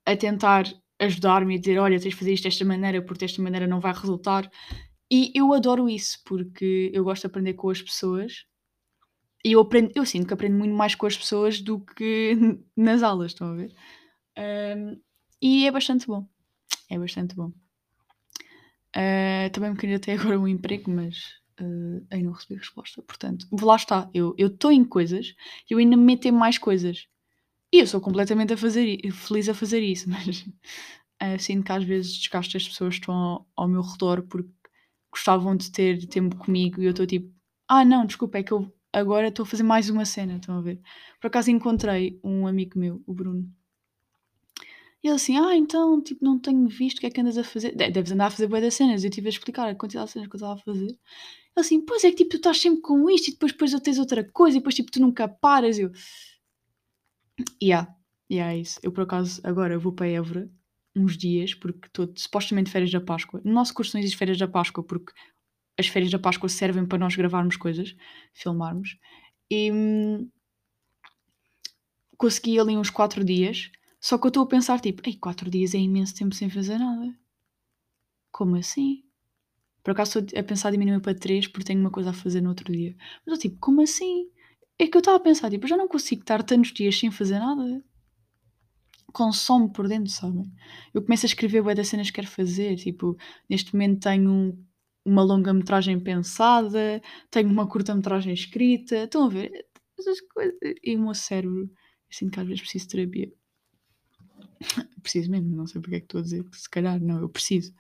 a 0.06 0.16
tentar 0.16 0.66
ajudar-me 1.04 1.56
e 1.56 1.60
dizer: 1.60 1.78
Olha, 1.80 2.00
tens 2.00 2.12
de 2.12 2.16
fazer 2.16 2.34
isto 2.34 2.44
desta 2.46 2.66
maneira, 2.66 3.02
porque 3.02 3.26
desta 3.26 3.42
maneira 3.42 3.68
não 3.68 3.80
vai 3.80 3.94
resultar. 3.94 4.50
E 5.12 5.32
eu 5.36 5.54
adoro 5.54 5.90
isso, 5.90 6.20
porque 6.26 6.92
eu 6.94 7.04
gosto 7.04 7.22
de 7.22 7.28
aprender 7.28 7.54
com 7.54 7.70
as 7.70 7.82
pessoas 7.82 8.46
e 9.46 9.52
eu, 9.52 9.60
aprendo, 9.60 9.92
eu 9.94 10.06
sinto 10.06 10.26
que 10.26 10.34
aprendo 10.34 10.58
muito 10.58 10.74
mais 10.74 10.96
com 10.96 11.06
as 11.06 11.18
pessoas 11.18 11.60
do 11.60 11.80
que 11.82 12.38
nas 12.78 13.04
aulas, 13.04 13.32
estão 13.34 13.52
a 13.52 13.56
ver? 13.56 13.74
Um, 14.38 15.00
e 15.42 15.68
é 15.68 15.72
bastante 15.72 16.08
bom. 16.08 16.26
É 16.90 16.98
bastante 16.98 17.36
bom. 17.36 17.52
Uh, 18.96 19.50
também 19.52 19.72
me 19.72 19.78
queria 19.78 20.00
ter 20.00 20.14
agora 20.20 20.40
um 20.40 20.48
emprego, 20.48 20.90
mas 20.90 21.18
uh, 21.60 22.06
ainda 22.10 22.28
não 22.28 22.32
recebi 22.32 22.56
resposta. 22.56 23.02
Portanto, 23.02 23.46
lá 23.62 23.76
está. 23.76 24.10
Eu 24.14 24.34
estou 24.40 24.72
em 24.72 24.86
coisas 24.86 25.36
e 25.70 25.74
eu 25.74 25.78
ainda 25.78 25.98
me 25.98 26.04
meto 26.04 26.26
em 26.26 26.32
mais 26.32 26.58
coisas. 26.58 27.06
E 27.74 27.80
eu 27.80 27.88
sou 27.88 28.00
completamente 28.00 28.54
a 28.54 28.58
fazer, 28.58 29.00
feliz 29.12 29.50
a 29.50 29.54
fazer 29.56 29.82
isso, 29.82 30.06
mas 30.08 30.42
uh, 30.42 31.40
sinto 31.40 31.66
que 31.66 31.72
às 31.72 31.84
vezes 31.84 32.14
desgasto 32.14 32.56
as 32.56 32.68
pessoas 32.68 32.94
que 32.94 33.00
estão 33.00 33.16
ao, 33.16 33.48
ao, 33.56 33.68
meu 33.68 33.82
redor 33.82 34.22
porque 34.30 34.52
gostavam 35.12 35.58
de 35.58 35.72
ter 35.72 36.06
tempo 36.06 36.36
comigo 36.36 36.80
e 36.80 36.86
eu 36.86 36.92
estou 36.92 37.08
tipo, 37.08 37.34
ah 37.68 37.84
não, 37.84 38.06
desculpa, 38.06 38.38
é 38.38 38.44
que 38.44 38.52
eu 38.52 38.72
agora 38.94 39.30
estou 39.30 39.42
a 39.42 39.48
fazer 39.48 39.64
mais 39.64 39.90
uma 39.90 40.06
cena, 40.06 40.36
estão 40.36 40.56
a 40.56 40.62
ver? 40.62 40.80
Por 41.20 41.28
acaso 41.28 41.50
encontrei 41.50 42.20
um 42.24 42.46
amigo 42.46 42.78
meu, 42.78 43.02
o 43.08 43.14
Bruno. 43.14 43.52
E 45.04 45.08
ele 45.08 45.16
assim, 45.16 45.38
ah, 45.40 45.56
então, 45.56 46.00
tipo, 46.00 46.24
não 46.24 46.38
tenho 46.38 46.68
visto 46.68 47.00
o 47.00 47.02
que 47.02 47.08
é 47.08 47.10
que 47.10 47.20
andas 47.20 47.38
a 47.40 47.44
fazer. 47.44 47.76
Deves 47.76 48.12
andar 48.12 48.28
a 48.28 48.32
fazer 48.32 48.48
boas 48.48 48.62
das 48.62 48.74
cenas. 48.74 49.04
Eu 49.04 49.10
tive 49.10 49.28
a 49.28 49.32
explicar 49.32 49.68
a 49.68 49.76
quantidade 49.76 50.06
de 50.06 50.14
cenas 50.14 50.30
que 50.30 50.36
eu 50.36 50.38
estava 50.38 50.54
a 50.54 50.58
fazer. 50.58 50.86
Ele 50.86 50.98
assim, 51.58 51.82
pois 51.82 52.06
é 52.06 52.10
que 52.12 52.18
tipo, 52.18 52.30
tu 52.30 52.38
estás 52.38 52.62
sempre 52.62 52.82
com 52.82 53.10
isto 53.10 53.28
e 53.28 53.32
depois, 53.32 53.52
depois 53.52 53.74
tens 53.82 54.00
outra 54.00 54.24
coisa 54.24 54.58
e 54.58 54.60
depois 54.62 54.76
tipo, 54.76 54.90
tu 54.90 55.02
nunca 55.02 55.28
paras. 55.28 55.78
Eu, 55.78 55.92
Yeah, 57.62 57.88
yeah, 58.32 58.54
é 58.54 58.58
isso. 58.60 58.80
Eu 58.84 58.92
por 58.92 59.02
acaso 59.04 59.42
agora 59.44 59.78
vou 59.80 59.92
para 59.94 60.08
Évora 60.08 60.50
uns 60.96 61.18
dias, 61.18 61.54
porque 61.54 61.88
estou 61.88 62.12
supostamente 62.16 62.70
férias 62.70 62.92
da 62.92 63.02
Páscoa. 63.02 63.42
No 63.44 63.54
nosso 63.54 63.74
curso 63.74 63.96
não 63.96 64.02
existe 64.02 64.18
férias 64.18 64.38
da 64.38 64.48
Páscoa, 64.48 64.84
porque 64.84 65.12
as 65.80 65.88
férias 65.88 66.12
da 66.12 66.20
Páscoa 66.20 66.50
servem 66.50 66.86
para 66.86 67.00
nós 67.00 67.16
gravarmos 67.16 67.58
coisas, 67.58 67.96
filmarmos. 68.34 68.98
E 69.52 69.72
hum, 69.72 70.30
consegui 72.18 72.60
ali 72.60 72.76
uns 72.76 72.90
4 72.90 73.24
dias, 73.24 73.72
só 74.02 74.18
que 74.18 74.26
eu 74.26 74.30
estou 74.30 74.44
a 74.44 74.48
pensar 74.48 74.80
tipo, 74.80 75.08
ei, 75.08 75.16
4 75.16 75.48
dias 75.50 75.76
é 75.76 75.78
imenso 75.78 76.16
tempo 76.16 76.34
sem 76.34 76.50
fazer 76.50 76.80
nada. 76.80 77.14
Como 78.32 78.56
assim? 78.58 79.04
Por 79.84 79.92
acaso 79.92 80.20
estou 80.20 80.40
a 80.40 80.44
pensar 80.44 80.72
diminuir 80.72 81.02
para 81.02 81.18
3 81.20 81.48
porque 81.48 81.66
tenho 81.66 81.82
uma 81.82 81.92
coisa 81.92 82.12
a 82.12 82.14
fazer 82.14 82.42
no 82.42 82.50
outro 82.50 82.72
dia. 82.72 82.96
Mas 83.26 83.36
eu 83.38 83.42
tipo, 83.42 83.58
como 83.60 83.82
assim? 83.82 84.30
É 84.80 84.88
que 84.88 84.98
eu 84.98 85.00
estava 85.00 85.18
a 85.18 85.20
pensar, 85.20 85.50
tipo, 85.50 85.68
já 85.68 85.78
não 85.78 85.88
consigo 85.88 86.22
estar 86.22 86.44
tantos 86.44 86.74
dias 86.74 86.98
sem 86.98 87.12
fazer 87.12 87.40
nada. 87.40 87.84
Consome 89.12 89.72
por 89.72 89.88
dentro, 89.88 90.12
sabem? 90.12 90.52
Eu 90.94 91.04
começo 91.04 91.26
a 91.26 91.28
escrever 91.28 91.62
bué 91.62 91.76
das 91.76 91.88
cenas 91.88 92.08
que 92.08 92.16
quero 92.16 92.28
fazer. 92.28 92.76
Tipo, 92.78 93.16
neste 93.50 93.74
momento 93.74 94.02
tenho 94.02 94.58
uma 95.06 95.22
longa-metragem 95.22 96.00
pensada, 96.00 97.02
tenho 97.30 97.50
uma 97.50 97.68
curta-metragem 97.68 98.34
escrita. 98.34 99.04
Estão 99.04 99.26
a 99.26 99.30
ver? 99.30 99.68
Essas 100.00 100.20
coisas. 100.22 100.56
E 100.84 100.96
o 100.96 101.00
meu 101.00 101.14
cérebro, 101.14 101.70
sinto 102.10 102.32
que 102.32 102.40
às 102.40 102.48
vezes 102.48 102.62
preciso 102.62 102.88
de 102.88 102.92
terapia. 102.92 103.34
preciso 105.02 105.30
mesmo, 105.30 105.56
não 105.56 105.68
sei 105.68 105.82
porque 105.82 105.98
é 105.98 106.00
que 106.00 106.06
estou 106.06 106.20
a 106.20 106.24
dizer 106.24 106.44
que 106.44 106.58
se 106.58 106.70
calhar 106.70 107.00
não, 107.00 107.20
eu 107.20 107.30
preciso. 107.30 107.74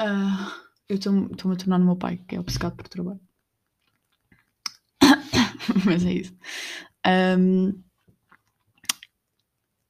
Uh, 0.00 0.72
eu 0.88 0.96
estou-me 0.96 1.30
a 1.32 1.56
tornar 1.56 1.78
no 1.78 1.86
meu 1.86 1.96
pai, 1.96 2.18
que 2.28 2.36
é 2.36 2.40
obcecado 2.40 2.76
por 2.76 2.88
trabalho. 2.88 3.20
mas 5.84 6.04
é 6.04 6.12
isso. 6.12 6.34
Um, 7.06 7.82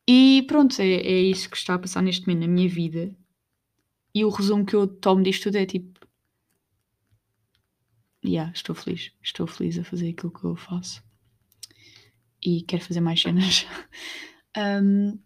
e 0.09 0.43
pronto, 0.47 0.81
é, 0.81 0.87
é 0.87 1.21
isso 1.21 1.49
que 1.49 1.57
está 1.57 1.75
a 1.75 1.79
passar 1.79 2.02
neste 2.02 2.26
momento 2.26 2.41
na 2.47 2.52
minha 2.52 2.69
vida. 2.69 3.14
E 4.14 4.25
o 4.25 4.31
resumo 4.31 4.67
que 4.67 4.75
eu 4.75 4.87
tomo 4.87 5.23
disto 5.23 5.45
tudo 5.45 5.57
é 5.57 5.67
tipo. 5.67 6.00
Yeah, 8.25 8.52
estou 8.52 8.75
feliz. 8.75 9.12
Estou 9.23 9.47
feliz 9.47 9.79
a 9.79 9.85
fazer 9.85 10.11
aquilo 10.11 10.33
que 10.33 10.45
eu 10.45 10.55
faço. 10.55 11.02
E 12.45 12.62
quero 12.62 12.85
fazer 12.85 13.00
mais 13.00 13.21
cenas. 13.21 13.67
um, 14.83 15.19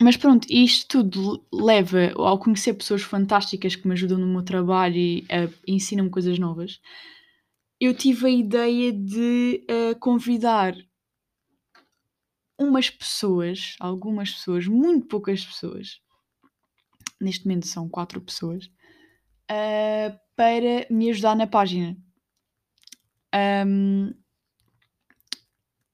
mas 0.00 0.16
pronto, 0.16 0.46
isto 0.50 0.88
tudo 0.88 1.46
leva 1.52 2.12
ao 2.16 2.38
conhecer 2.38 2.74
pessoas 2.74 3.02
fantásticas 3.02 3.76
que 3.76 3.86
me 3.86 3.94
ajudam 3.94 4.18
no 4.18 4.26
meu 4.26 4.42
trabalho 4.42 4.96
e 4.96 5.26
ensinam-me 5.66 6.10
coisas 6.10 6.38
novas 6.38 6.80
eu 7.84 7.94
tive 7.94 8.26
a 8.26 8.30
ideia 8.30 8.92
de 8.92 9.66
uh, 9.70 9.98
convidar 9.98 10.74
umas 12.58 12.88
pessoas, 12.88 13.76
algumas 13.80 14.30
pessoas, 14.32 14.66
muito 14.66 15.06
poucas 15.06 15.44
pessoas, 15.44 16.00
neste 17.20 17.46
momento 17.46 17.66
são 17.66 17.88
quatro 17.88 18.20
pessoas, 18.20 18.66
uh, 19.50 20.18
para 20.36 20.86
me 20.90 21.10
ajudar 21.10 21.34
na 21.36 21.46
página. 21.46 21.96
Um, 23.66 24.14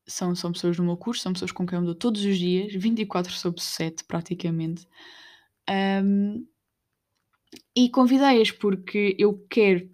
são, 0.07 0.35
são 0.35 0.53
pessoas 0.53 0.77
do 0.77 0.83
meu 0.83 0.97
curso, 0.97 1.23
são 1.23 1.33
pessoas 1.33 1.53
com 1.53 1.65
quem 1.65 1.77
eu 1.77 1.83
ando 1.83 1.95
todos 1.95 2.25
os 2.25 2.37
dias, 2.37 2.75
24 2.75 3.33
sobre 3.33 3.63
7 3.63 4.05
praticamente. 4.05 4.87
Um, 5.69 6.47
e 7.75 7.89
convidei-as 7.89 8.51
porque 8.51 9.17
eu 9.19 9.47
quero 9.49 9.91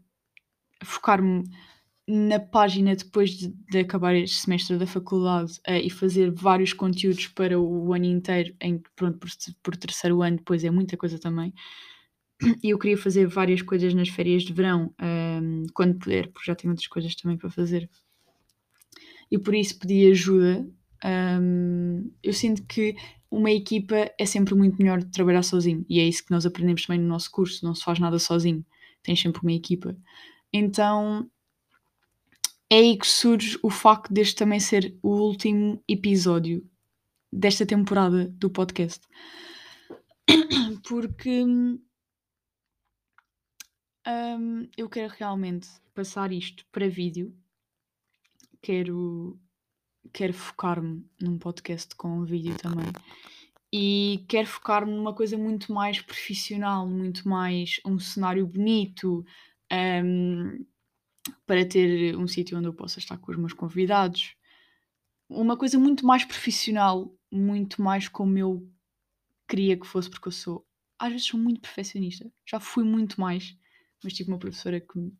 focar-me 0.82 1.44
na 2.08 2.38
página 2.38 2.94
depois 2.94 3.30
de, 3.30 3.48
de, 3.48 3.78
acabar 3.80 4.14
este 4.14 4.36
semestre 4.36 4.76
da 4.78 4.86
faculdade 4.86 5.54
uh, 5.68 5.72
e 5.82 5.90
fazer 5.90 6.30
vários 6.30 6.72
conteúdos 6.72 7.26
para 7.26 7.58
o 7.58 7.92
ano 7.92 8.04
inteiro, 8.04 8.54
em 8.60 8.80
pronto, 8.94 9.18
por, 9.18 9.28
por 9.62 9.76
terceiro 9.76 10.22
ano 10.22 10.36
depois 10.36 10.62
é 10.62 10.70
muita 10.70 10.96
coisa 10.96 11.18
também. 11.18 11.52
E 12.62 12.70
eu 12.70 12.78
queria 12.78 12.98
fazer 12.98 13.26
várias 13.26 13.62
coisas 13.62 13.94
nas 13.94 14.08
férias 14.10 14.42
de 14.42 14.52
verão, 14.52 14.94
um, 15.00 15.04
ehm, 15.04 15.66
quando 15.72 15.98
puder, 15.98 16.30
porque 16.30 16.46
já 16.46 16.54
tenho 16.54 16.70
outras 16.72 16.86
coisas 16.86 17.14
também 17.16 17.36
para 17.38 17.50
fazer. 17.50 17.88
e 19.30 19.38
por 19.38 19.54
isso 19.54 19.78
pedi 19.78 20.06
ajuda. 20.10 20.66
Um, 21.04 22.10
eu 22.22 22.32
sinto 22.32 22.64
que 22.64 22.94
uma 23.30 23.50
equipa 23.50 24.10
é 24.18 24.26
sempre 24.26 24.54
muito 24.54 24.76
melhor 24.78 24.98
de 24.98 25.10
trabalhar 25.10 25.42
sozinho 25.42 25.84
e 25.88 26.00
é 26.00 26.04
isso 26.04 26.24
que 26.24 26.30
nós 26.30 26.46
aprendemos 26.46 26.84
também 26.86 27.00
no 27.00 27.08
nosso 27.08 27.30
curso. 27.30 27.64
Não 27.64 27.74
se 27.74 27.82
faz 27.82 27.98
nada 27.98 28.18
sozinho, 28.18 28.64
tens 29.02 29.20
sempre 29.20 29.40
uma 29.42 29.52
equipa. 29.52 29.96
Então 30.52 31.28
é 32.70 32.76
aí 32.76 32.98
que 32.98 33.06
surge 33.06 33.58
o 33.62 33.70
facto 33.70 34.12
deste 34.12 34.36
também 34.36 34.58
ser 34.58 34.98
o 35.02 35.10
último 35.10 35.82
episódio 35.88 36.68
desta 37.32 37.64
temporada 37.64 38.26
do 38.28 38.50
podcast. 38.50 39.06
Porque 40.88 41.44
um, 44.06 44.68
eu 44.76 44.88
quero 44.88 45.12
realmente 45.16 45.68
passar 45.94 46.32
isto 46.32 46.64
para 46.72 46.88
vídeo. 46.88 47.34
Quero, 48.62 49.38
quero 50.12 50.32
focar-me 50.32 51.04
num 51.20 51.38
podcast 51.38 51.94
com 51.94 52.24
vídeo 52.24 52.56
também. 52.56 52.90
E 53.72 54.24
quero 54.28 54.46
focar-me 54.46 54.92
numa 54.92 55.14
coisa 55.14 55.36
muito 55.36 55.72
mais 55.72 56.00
profissional, 56.00 56.88
muito 56.88 57.28
mais 57.28 57.80
um 57.84 57.98
cenário 57.98 58.46
bonito, 58.46 59.24
um, 59.72 60.64
para 61.46 61.64
ter 61.66 62.16
um 62.16 62.26
sítio 62.26 62.58
onde 62.58 62.68
eu 62.68 62.74
possa 62.74 62.98
estar 62.98 63.18
com 63.18 63.30
os 63.30 63.38
meus 63.38 63.52
convidados. 63.52 64.34
Uma 65.28 65.56
coisa 65.56 65.78
muito 65.78 66.06
mais 66.06 66.24
profissional, 66.24 67.12
muito 67.30 67.82
mais 67.82 68.08
como 68.08 68.38
eu 68.38 68.68
queria 69.48 69.76
que 69.78 69.86
fosse, 69.86 70.08
porque 70.08 70.28
eu 70.28 70.32
sou, 70.32 70.66
às 70.98 71.10
vezes, 71.10 71.26
sou 71.26 71.38
muito 71.38 71.60
perfeccionista. 71.60 72.30
Já 72.44 72.60
fui 72.60 72.84
muito 72.84 73.20
mais 73.20 73.56
mas 74.02 74.12
tive 74.12 74.30
uma 74.30 74.38
professora 74.38 74.80
que 74.80 74.98
me 74.98 75.12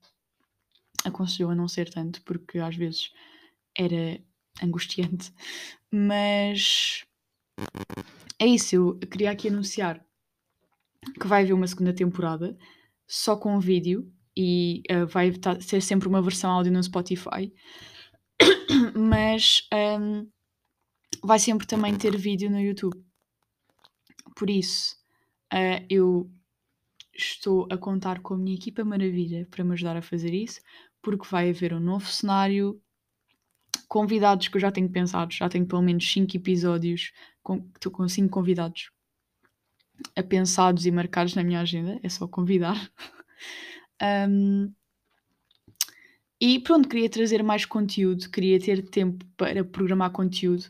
aconselhou 1.04 1.50
a 1.50 1.54
não 1.54 1.68
ser 1.68 1.90
tanto, 1.90 2.22
porque 2.22 2.58
às 2.58 2.76
vezes 2.76 3.12
era 3.76 4.22
angustiante. 4.62 5.32
Mas 5.90 7.04
é 8.38 8.46
isso, 8.46 8.74
eu 8.76 8.98
queria 8.98 9.30
aqui 9.30 9.48
anunciar 9.48 10.04
que 11.20 11.26
vai 11.26 11.42
haver 11.42 11.52
uma 11.52 11.66
segunda 11.66 11.92
temporada 11.92 12.56
só 13.06 13.36
com 13.36 13.58
vídeo 13.60 14.12
e 14.36 14.82
uh, 14.90 15.06
vai 15.06 15.32
ser 15.60 15.80
sempre 15.80 16.08
uma 16.08 16.20
versão 16.20 16.50
áudio 16.50 16.72
no 16.72 16.82
Spotify, 16.82 17.52
mas 18.94 19.66
um, 19.72 20.28
vai 21.24 21.38
sempre 21.38 21.66
também 21.66 21.96
ter 21.96 22.16
vídeo 22.16 22.50
no 22.50 22.60
YouTube. 22.60 22.96
Por 24.36 24.50
isso, 24.50 24.94
uh, 25.52 25.84
eu 25.88 26.30
estou 27.14 27.66
a 27.70 27.78
contar 27.78 28.20
com 28.20 28.34
a 28.34 28.38
minha 28.38 28.56
equipa 28.56 28.84
maravilha 28.84 29.46
para 29.50 29.64
me 29.64 29.72
ajudar 29.72 29.96
a 29.96 30.02
fazer 30.02 30.34
isso, 30.34 30.60
porque 31.00 31.26
vai 31.30 31.48
haver 31.48 31.72
um 31.72 31.80
novo 31.80 32.06
cenário, 32.06 32.80
convidados 33.88 34.48
que 34.48 34.56
eu 34.56 34.60
já 34.60 34.70
tenho 34.70 34.90
pensado, 34.90 35.32
já 35.32 35.48
tenho 35.48 35.66
pelo 35.66 35.82
menos 35.82 36.10
5 36.12 36.36
episódios, 36.36 37.12
estou 37.74 37.90
com 37.90 38.06
5 38.06 38.28
convidados 38.28 38.90
a 40.14 40.22
pensados 40.22 40.84
e 40.84 40.90
marcados 40.90 41.34
na 41.34 41.42
minha 41.42 41.60
agenda, 41.60 41.98
é 42.02 42.08
só 42.08 42.28
convidar. 42.28 42.90
um, 44.02 44.72
e 46.40 46.60
pronto, 46.60 46.88
queria 46.88 47.08
trazer 47.08 47.42
mais 47.42 47.64
conteúdo, 47.64 48.30
queria 48.30 48.60
ter 48.60 48.88
tempo 48.90 49.24
para 49.36 49.64
programar 49.64 50.10
conteúdo 50.10 50.66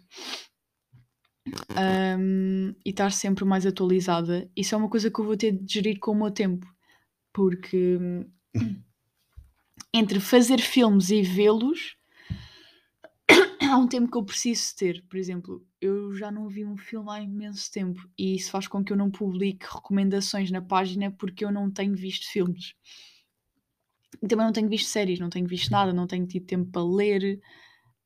um, 2.18 2.74
e 2.84 2.90
estar 2.90 3.10
sempre 3.10 3.44
mais 3.44 3.66
atualizada. 3.66 4.48
Isso 4.56 4.74
é 4.74 4.78
uma 4.78 4.88
coisa 4.88 5.10
que 5.10 5.20
eu 5.20 5.24
vou 5.24 5.36
ter 5.36 5.52
de 5.52 5.72
gerir 5.72 5.98
com 5.98 6.12
o 6.12 6.14
meu 6.14 6.30
tempo, 6.30 6.66
porque 7.32 7.98
entre 9.92 10.20
fazer 10.20 10.60
filmes 10.60 11.10
e 11.10 11.22
vê-los 11.22 11.96
há 13.62 13.76
um 13.76 13.88
tempo 13.88 14.10
que 14.10 14.18
eu 14.18 14.24
preciso 14.24 14.76
ter. 14.76 15.04
Por 15.08 15.16
exemplo, 15.16 15.66
eu 15.80 16.14
já 16.14 16.30
não 16.30 16.48
vi 16.48 16.64
um 16.64 16.76
filme 16.76 17.10
há 17.10 17.20
imenso 17.20 17.70
tempo 17.72 18.00
e 18.16 18.36
isso 18.36 18.50
faz 18.50 18.68
com 18.68 18.84
que 18.84 18.92
eu 18.92 18.96
não 18.96 19.10
publique 19.10 19.66
recomendações 19.66 20.50
na 20.50 20.62
página 20.62 21.10
porque 21.10 21.44
eu 21.44 21.50
não 21.50 21.70
tenho 21.70 21.94
visto 21.94 22.30
filmes. 22.30 22.74
E 24.22 24.28
também 24.28 24.46
não 24.46 24.52
tenho 24.52 24.68
visto 24.68 24.88
séries, 24.88 25.18
não 25.18 25.30
tenho 25.30 25.46
visto 25.46 25.70
nada, 25.70 25.92
não 25.92 26.06
tenho 26.06 26.26
tido 26.26 26.46
tempo 26.46 26.70
para 26.70 26.84
ler. 26.84 27.40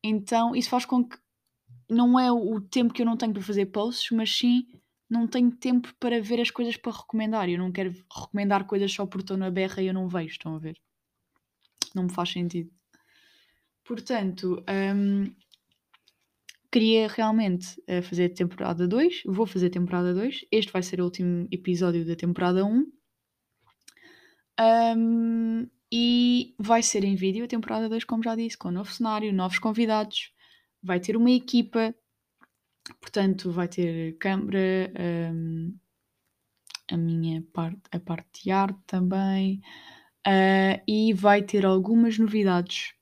Então, 0.03 0.55
isso 0.55 0.69
faz 0.71 0.85
com 0.85 1.05
que 1.05 1.17
não 1.89 2.19
é 2.19 2.31
o 2.31 2.61
tempo 2.61 2.93
que 2.93 3.03
eu 3.03 3.07
não 3.07 3.17
tenho 3.17 3.33
para 3.33 3.43
fazer 3.43 3.67
posts, 3.67 4.11
mas 4.11 4.31
sim 4.37 4.67
não 5.09 5.27
tenho 5.27 5.51
tempo 5.51 5.93
para 5.99 6.21
ver 6.23 6.41
as 6.41 6.51
coisas 6.51 6.77
para 6.77 6.93
recomendar. 6.93 7.49
Eu 7.49 7.59
não 7.59 7.73
quero 7.73 7.93
recomendar 8.15 8.65
coisas 8.67 8.93
só 8.93 9.05
porque 9.07 9.25
estou 9.25 9.37
na 9.37 9.51
berra 9.51 9.83
e 9.83 9.87
eu 9.87 9.95
não 9.95 10.09
vejo, 10.09 10.31
estão 10.31 10.55
a 10.55 10.59
ver? 10.59 10.77
Não 11.95 12.05
me 12.05 12.13
faz 12.13 12.31
sentido. 12.31 12.71
Portanto, 13.85 14.65
hum, 14.95 15.35
queria 16.71 17.09
realmente 17.09 17.81
uh, 17.89 18.03
fazer 18.03 18.29
temporada 18.31 18.87
2. 18.87 19.23
Vou 19.27 19.47
fazer 19.47 19.71
temporada 19.71 20.15
2. 20.15 20.47
Este 20.53 20.73
vai 20.73 20.83
ser 20.83 21.01
o 21.01 21.05
último 21.05 21.49
episódio 21.51 22.07
da 22.07 22.15
temporada 22.15 22.65
1. 22.65 22.87
Um, 24.61 25.69
e 25.93 26.55
vai 26.59 26.83
ser 26.83 27.05
em 27.05 27.15
vídeo 27.17 27.45
a 27.45 27.49
temporada 27.49 27.89
2, 27.89 28.05
como 28.05 28.23
já 28.23 28.37
disse, 28.37 28.57
com 28.57 28.71
novo 28.71 28.93
cenário, 28.93 29.33
novos 29.33 29.59
convidados 29.59 30.33
vai 30.83 31.01
ter 31.01 31.17
uma 31.17 31.31
equipa, 31.31 31.95
portanto, 33.01 33.51
vai 33.51 33.69
ter 33.69 34.17
câmara, 34.19 34.93
um, 35.33 35.77
a 36.91 36.97
minha 36.97 37.43
parte, 37.53 37.83
a 37.93 38.01
parte 38.01 38.45
de 38.45 38.51
arte 38.51 38.81
também, 38.87 39.61
uh, 40.27 40.83
e 40.87 41.13
vai 41.13 41.43
ter 41.43 41.65
algumas 41.65 42.19
novidades 42.19 42.95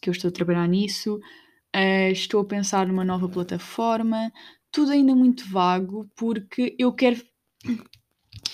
que 0.00 0.10
eu 0.10 0.12
estou 0.12 0.28
a 0.28 0.32
trabalhar 0.32 0.66
nisso. 0.66 1.20
Uh, 1.74 2.12
estou 2.12 2.40
a 2.40 2.44
pensar 2.44 2.86
numa 2.86 3.04
nova 3.04 3.28
plataforma, 3.28 4.32
tudo 4.70 4.92
ainda 4.92 5.14
muito 5.14 5.48
vago, 5.48 6.08
porque 6.16 6.76
eu 6.78 6.92
quero, 6.92 7.20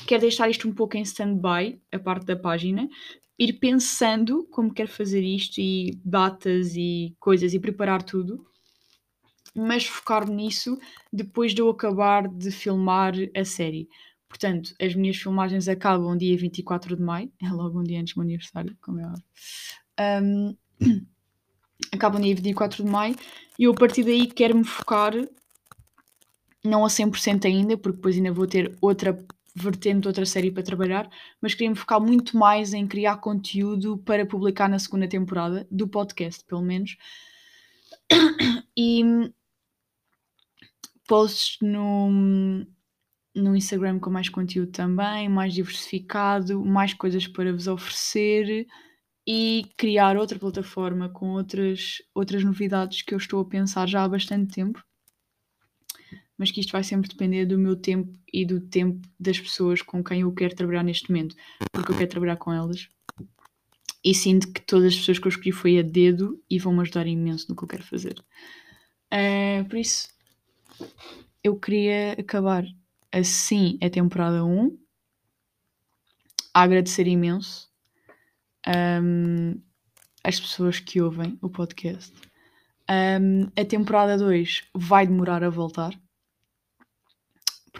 quero 0.06 0.22
deixar 0.22 0.48
isto 0.48 0.68
um 0.68 0.72
pouco 0.72 0.96
em 0.96 1.02
stand-by, 1.02 1.80
a 1.92 1.98
parte 1.98 2.26
da 2.26 2.36
página, 2.36 2.88
ir 3.38 3.54
pensando 3.54 4.46
como 4.50 4.72
quero 4.72 4.90
fazer 4.90 5.22
isto 5.22 5.58
e 5.58 5.98
datas 6.04 6.76
e 6.76 7.16
coisas 7.18 7.54
e 7.54 7.58
preparar 7.58 8.02
tudo, 8.02 8.44
mas 9.54 9.86
focar 9.86 10.28
nisso 10.28 10.78
depois 11.10 11.54
de 11.54 11.62
eu 11.62 11.70
acabar 11.70 12.28
de 12.28 12.50
filmar 12.50 13.14
a 13.34 13.44
série. 13.44 13.88
Portanto, 14.28 14.74
as 14.80 14.94
minhas 14.94 15.16
filmagens 15.16 15.68
acabam 15.68 16.16
dia 16.16 16.36
24 16.36 16.96
de 16.96 17.02
maio, 17.02 17.32
é 17.42 17.50
logo 17.50 17.80
um 17.80 17.82
dia 17.82 18.00
antes 18.00 18.14
do 18.14 18.18
meu 18.18 18.26
aniversário, 18.26 18.76
como 18.80 19.00
é 19.00 19.06
óbvio. 19.06 19.24
Um, 19.98 20.56
acabam 21.92 22.20
dia 22.20 22.34
24 22.34 22.84
de 22.84 22.90
maio 22.90 23.16
e 23.58 23.64
eu 23.64 23.72
a 23.72 23.74
partir 23.74 24.04
daí 24.04 24.26
quero 24.26 24.56
me 24.56 24.64
focar, 24.64 25.14
não 26.62 26.84
a 26.84 26.88
100% 26.88 27.46
ainda, 27.46 27.78
porque 27.78 27.96
depois 27.96 28.16
ainda 28.16 28.32
vou 28.32 28.46
ter 28.46 28.76
outra 28.82 29.14
vertente 29.54 30.06
outra 30.06 30.24
série 30.24 30.50
para 30.50 30.62
trabalhar, 30.62 31.10
mas 31.40 31.54
queria 31.54 31.70
me 31.70 31.76
focar 31.76 32.00
muito 32.00 32.36
mais 32.36 32.72
em 32.72 32.86
criar 32.86 33.16
conteúdo 33.18 33.98
para 33.98 34.26
publicar 34.26 34.68
na 34.68 34.78
segunda 34.78 35.08
temporada 35.08 35.66
do 35.70 35.88
podcast, 35.88 36.44
pelo 36.44 36.62
menos. 36.62 36.96
E 38.76 39.02
posts 41.06 41.58
no, 41.60 42.64
no 43.34 43.56
Instagram 43.56 43.98
com 43.98 44.10
mais 44.10 44.28
conteúdo 44.28 44.70
também, 44.70 45.28
mais 45.28 45.52
diversificado, 45.52 46.64
mais 46.64 46.94
coisas 46.94 47.26
para 47.26 47.52
vos 47.52 47.66
oferecer 47.66 48.66
e 49.26 49.66
criar 49.76 50.16
outra 50.16 50.38
plataforma 50.38 51.08
com 51.08 51.30
outras, 51.30 51.98
outras 52.14 52.44
novidades 52.44 53.02
que 53.02 53.12
eu 53.12 53.18
estou 53.18 53.40
a 53.40 53.44
pensar 53.44 53.88
já 53.88 54.04
há 54.04 54.08
bastante 54.08 54.54
tempo 54.54 54.82
mas 56.40 56.50
que 56.50 56.58
isto 56.58 56.72
vai 56.72 56.82
sempre 56.82 57.06
depender 57.06 57.44
do 57.44 57.58
meu 57.58 57.76
tempo 57.76 58.18
e 58.32 58.46
do 58.46 58.62
tempo 58.62 59.06
das 59.20 59.38
pessoas 59.38 59.82
com 59.82 60.02
quem 60.02 60.22
eu 60.22 60.32
quero 60.32 60.56
trabalhar 60.56 60.82
neste 60.82 61.10
momento, 61.10 61.36
porque 61.70 61.92
eu 61.92 61.98
quero 61.98 62.08
trabalhar 62.08 62.36
com 62.36 62.50
elas 62.50 62.88
e 64.02 64.14
sinto 64.14 64.50
que 64.50 64.62
todas 64.62 64.94
as 64.94 64.96
pessoas 64.96 65.18
que 65.18 65.26
eu 65.26 65.28
escolhi 65.28 65.52
foi 65.52 65.78
a 65.78 65.82
dedo 65.82 66.42
e 66.48 66.58
vão-me 66.58 66.80
ajudar 66.80 67.06
imenso 67.06 67.44
no 67.50 67.54
que 67.54 67.62
eu 67.62 67.68
quero 67.68 67.82
fazer. 67.82 68.18
Uh, 69.12 69.68
por 69.68 69.76
isso, 69.76 70.08
eu 71.44 71.60
queria 71.60 72.12
acabar 72.12 72.64
assim 73.12 73.78
a 73.82 73.90
temporada 73.90 74.42
1, 74.42 74.78
a 76.54 76.62
agradecer 76.62 77.06
imenso 77.06 77.70
um, 78.66 79.60
as 80.24 80.40
pessoas 80.40 80.80
que 80.80 81.02
ouvem 81.02 81.38
o 81.42 81.50
podcast. 81.50 82.14
Um, 82.88 83.42
a 83.60 83.64
temporada 83.66 84.16
2 84.16 84.62
vai 84.74 85.06
demorar 85.06 85.44
a 85.44 85.50
voltar 85.50 85.92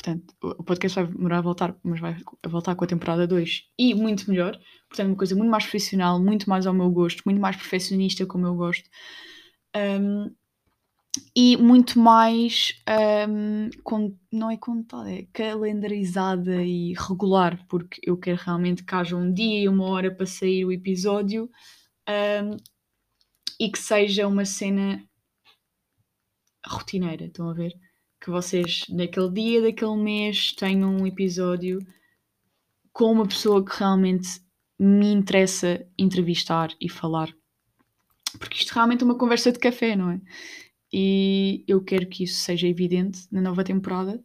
Portanto, 0.02 0.34
o 0.42 0.64
podcast 0.64 0.98
vai 0.98 1.12
demorar 1.12 1.38
a 1.38 1.42
voltar, 1.42 1.76
mas 1.82 2.00
vai 2.00 2.16
voltar 2.46 2.74
com 2.74 2.84
a 2.84 2.86
temporada 2.86 3.26
2 3.26 3.64
e 3.78 3.94
muito 3.94 4.30
melhor. 4.30 4.58
Portanto, 4.88 5.08
uma 5.08 5.16
coisa 5.16 5.36
muito 5.36 5.50
mais 5.50 5.64
profissional, 5.64 6.18
muito 6.18 6.48
mais 6.48 6.66
ao 6.66 6.72
meu 6.72 6.90
gosto, 6.90 7.22
muito 7.26 7.38
mais 7.38 7.54
perfeccionista 7.54 8.24
como 8.24 8.46
eu 8.46 8.54
gosto. 8.54 8.88
Um, 9.76 10.34
e 11.36 11.54
muito 11.58 11.98
mais 11.98 12.72
um, 13.28 13.68
com, 13.82 14.16
não 14.32 14.50
é 14.50 14.56
contada, 14.56 15.12
é 15.12 15.26
calendarizada 15.34 16.62
e 16.62 16.94
regular, 16.94 17.66
porque 17.68 18.00
eu 18.02 18.16
quero 18.16 18.40
realmente 18.42 18.82
que 18.82 18.94
haja 18.94 19.14
um 19.14 19.30
dia 19.30 19.64
e 19.64 19.68
uma 19.68 19.84
hora 19.84 20.10
para 20.10 20.24
sair 20.24 20.64
o 20.64 20.72
episódio. 20.72 21.50
Um, 22.08 22.56
e 23.60 23.70
que 23.70 23.78
seja 23.78 24.26
uma 24.26 24.46
cena 24.46 25.04
rotineira, 26.66 27.26
estão 27.26 27.50
a 27.50 27.52
ver? 27.52 27.74
Que 28.20 28.30
vocês, 28.30 28.84
naquele 28.88 29.30
dia 29.30 29.62
daquele 29.62 29.96
mês, 29.96 30.52
tenham 30.52 30.94
um 30.94 31.06
episódio 31.06 31.78
com 32.92 33.12
uma 33.12 33.26
pessoa 33.26 33.64
que 33.64 33.78
realmente 33.78 34.28
me 34.78 35.12
interessa 35.12 35.86
entrevistar 35.98 36.70
e 36.80 36.88
falar. 36.88 37.34
Porque 38.38 38.58
isto 38.58 38.72
realmente 38.72 39.02
é 39.02 39.04
uma 39.04 39.18
conversa 39.18 39.50
de 39.50 39.58
café, 39.58 39.96
não 39.96 40.10
é? 40.10 40.20
E 40.92 41.64
eu 41.68 41.82
quero 41.82 42.06
que 42.08 42.24
isso 42.24 42.40
seja 42.40 42.66
evidente 42.66 43.26
na 43.30 43.40
nova 43.40 43.62
temporada. 43.62 44.22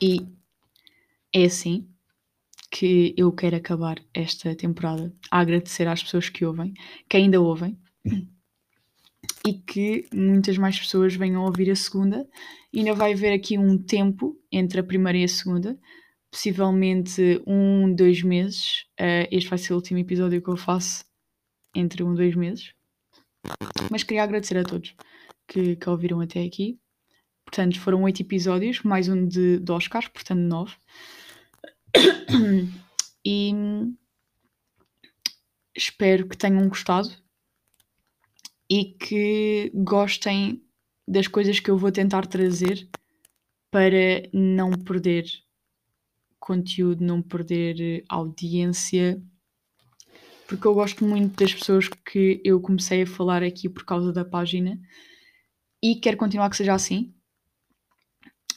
E 0.00 0.26
é 1.32 1.44
assim 1.44 1.88
que 2.70 3.14
eu 3.16 3.30
quero 3.32 3.56
acabar 3.56 4.02
esta 4.14 4.54
temporada 4.56 5.14
a 5.30 5.40
agradecer 5.40 5.86
às 5.86 6.02
pessoas 6.02 6.28
que 6.28 6.44
ouvem, 6.44 6.72
que 7.08 7.16
ainda 7.16 7.40
ouvem, 7.40 7.78
e 9.46 9.54
que 9.54 10.06
muitas 10.14 10.56
mais 10.56 10.78
pessoas 10.78 11.14
venham 11.14 11.44
ouvir 11.44 11.70
a 11.70 11.76
segunda. 11.76 12.28
E 12.72 12.78
ainda 12.78 12.94
vai 12.94 13.12
haver 13.12 13.32
aqui 13.32 13.58
um 13.58 13.76
tempo 13.76 14.38
entre 14.50 14.80
a 14.80 14.84
primeira 14.84 15.18
e 15.18 15.24
a 15.24 15.28
segunda, 15.28 15.78
possivelmente 16.30 17.42
um, 17.46 17.94
dois 17.94 18.22
meses. 18.22 18.84
Uh, 19.00 19.28
este 19.30 19.50
vai 19.50 19.58
ser 19.58 19.72
o 19.72 19.76
último 19.76 19.98
episódio 19.98 20.40
que 20.40 20.48
eu 20.48 20.56
faço 20.56 21.04
entre 21.74 22.02
um 22.02 22.14
dois 22.14 22.34
meses. 22.34 22.72
Mas 23.90 24.02
queria 24.02 24.22
agradecer 24.22 24.56
a 24.56 24.64
todos 24.64 24.94
que, 25.48 25.76
que 25.76 25.90
ouviram 25.90 26.20
até 26.20 26.42
aqui. 26.42 26.78
Portanto, 27.44 27.80
foram 27.80 28.02
oito 28.04 28.22
episódios, 28.22 28.82
mais 28.82 29.08
um 29.08 29.26
de, 29.26 29.58
de 29.58 29.72
Oscars, 29.72 30.08
portanto, 30.08 30.40
nove. 30.40 30.74
E 33.24 33.52
espero 35.76 36.26
que 36.26 36.36
tenham 36.36 36.68
gostado 36.68 37.10
e 38.72 38.84
que 38.84 39.70
gostem 39.74 40.64
das 41.06 41.28
coisas 41.28 41.60
que 41.60 41.70
eu 41.70 41.76
vou 41.76 41.92
tentar 41.92 42.26
trazer 42.26 42.88
para 43.70 44.30
não 44.32 44.70
perder 44.70 45.26
conteúdo, 46.40 47.04
não 47.04 47.20
perder 47.20 48.02
audiência, 48.08 49.22
porque 50.48 50.66
eu 50.66 50.72
gosto 50.72 51.04
muito 51.04 51.36
das 51.36 51.52
pessoas 51.52 51.86
que 51.86 52.40
eu 52.42 52.62
comecei 52.62 53.02
a 53.02 53.06
falar 53.06 53.42
aqui 53.42 53.68
por 53.68 53.84
causa 53.84 54.10
da 54.10 54.24
página 54.24 54.80
e 55.82 55.96
quero 55.96 56.16
continuar 56.16 56.48
que 56.48 56.56
seja 56.56 56.72
assim 56.72 57.14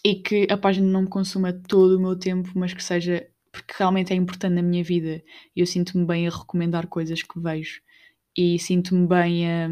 e 0.02 0.16
que 0.16 0.48
a 0.50 0.56
página 0.58 0.88
não 0.88 1.02
me 1.02 1.10
consuma 1.10 1.52
todo 1.52 1.98
o 1.98 2.02
meu 2.02 2.18
tempo, 2.18 2.54
mas 2.56 2.74
que 2.74 2.82
seja 2.82 3.28
porque 3.52 3.74
realmente 3.78 4.14
é 4.14 4.16
importante 4.16 4.54
na 4.54 4.62
minha 4.62 4.84
vida. 4.84 5.22
E 5.54 5.60
eu 5.60 5.66
sinto-me 5.66 6.06
bem 6.06 6.26
a 6.26 6.32
recomendar 6.32 6.88
coisas 6.88 7.22
que 7.22 7.38
vejo 7.38 7.82
e 8.38 8.58
sinto-me 8.60 9.06
bem 9.08 9.52
a 9.52 9.70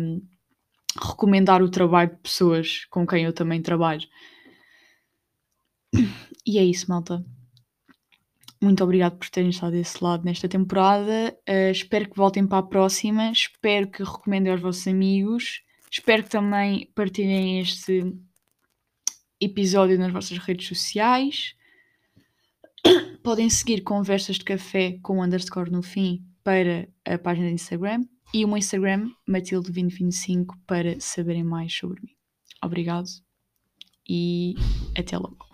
recomendar 1.01 1.61
o 1.61 1.69
trabalho 1.69 2.11
de 2.11 2.17
pessoas 2.17 2.85
com 2.85 3.05
quem 3.05 3.25
eu 3.25 3.33
também 3.33 3.61
trabalho. 3.61 4.07
E 6.45 6.57
é 6.57 6.63
isso, 6.63 6.89
malta. 6.89 7.23
Muito 8.61 8.83
obrigado 8.83 9.17
por 9.17 9.29
terem 9.29 9.49
estado 9.49 9.73
desse 9.73 10.01
lado 10.03 10.23
nesta 10.23 10.47
temporada. 10.47 11.37
Uh, 11.47 11.71
espero 11.71 12.09
que 12.09 12.15
voltem 12.15 12.47
para 12.47 12.59
a 12.59 12.63
próxima. 12.63 13.31
Espero 13.31 13.89
que 13.89 14.03
recomendem 14.03 14.51
aos 14.51 14.61
vossos 14.61 14.87
amigos. 14.87 15.61
Espero 15.91 16.23
que 16.23 16.29
também 16.29 16.89
partilhem 16.95 17.59
este 17.59 18.13
episódio 19.39 19.97
nas 19.99 20.11
vossas 20.11 20.37
redes 20.37 20.67
sociais. 20.67 21.55
Podem 23.21 23.49
seguir 23.49 23.81
conversas 23.81 24.37
de 24.37 24.45
café 24.45 24.97
com 25.01 25.21
underscore 25.21 25.71
no 25.71 25.81
fim 25.81 26.25
para 26.43 26.87
a 27.05 27.17
página 27.17 27.47
de 27.47 27.53
Instagram 27.53 28.05
e 28.33 28.43
o 28.43 28.47
meu 28.47 28.57
Instagram, 28.57 29.11
Matilde2025, 29.29 30.55
para 30.65 30.99
saberem 30.99 31.43
mais 31.43 31.73
sobre 31.73 32.01
mim. 32.01 32.15
Obrigado 32.63 33.07
e 34.09 34.55
até 34.97 35.17
logo. 35.17 35.45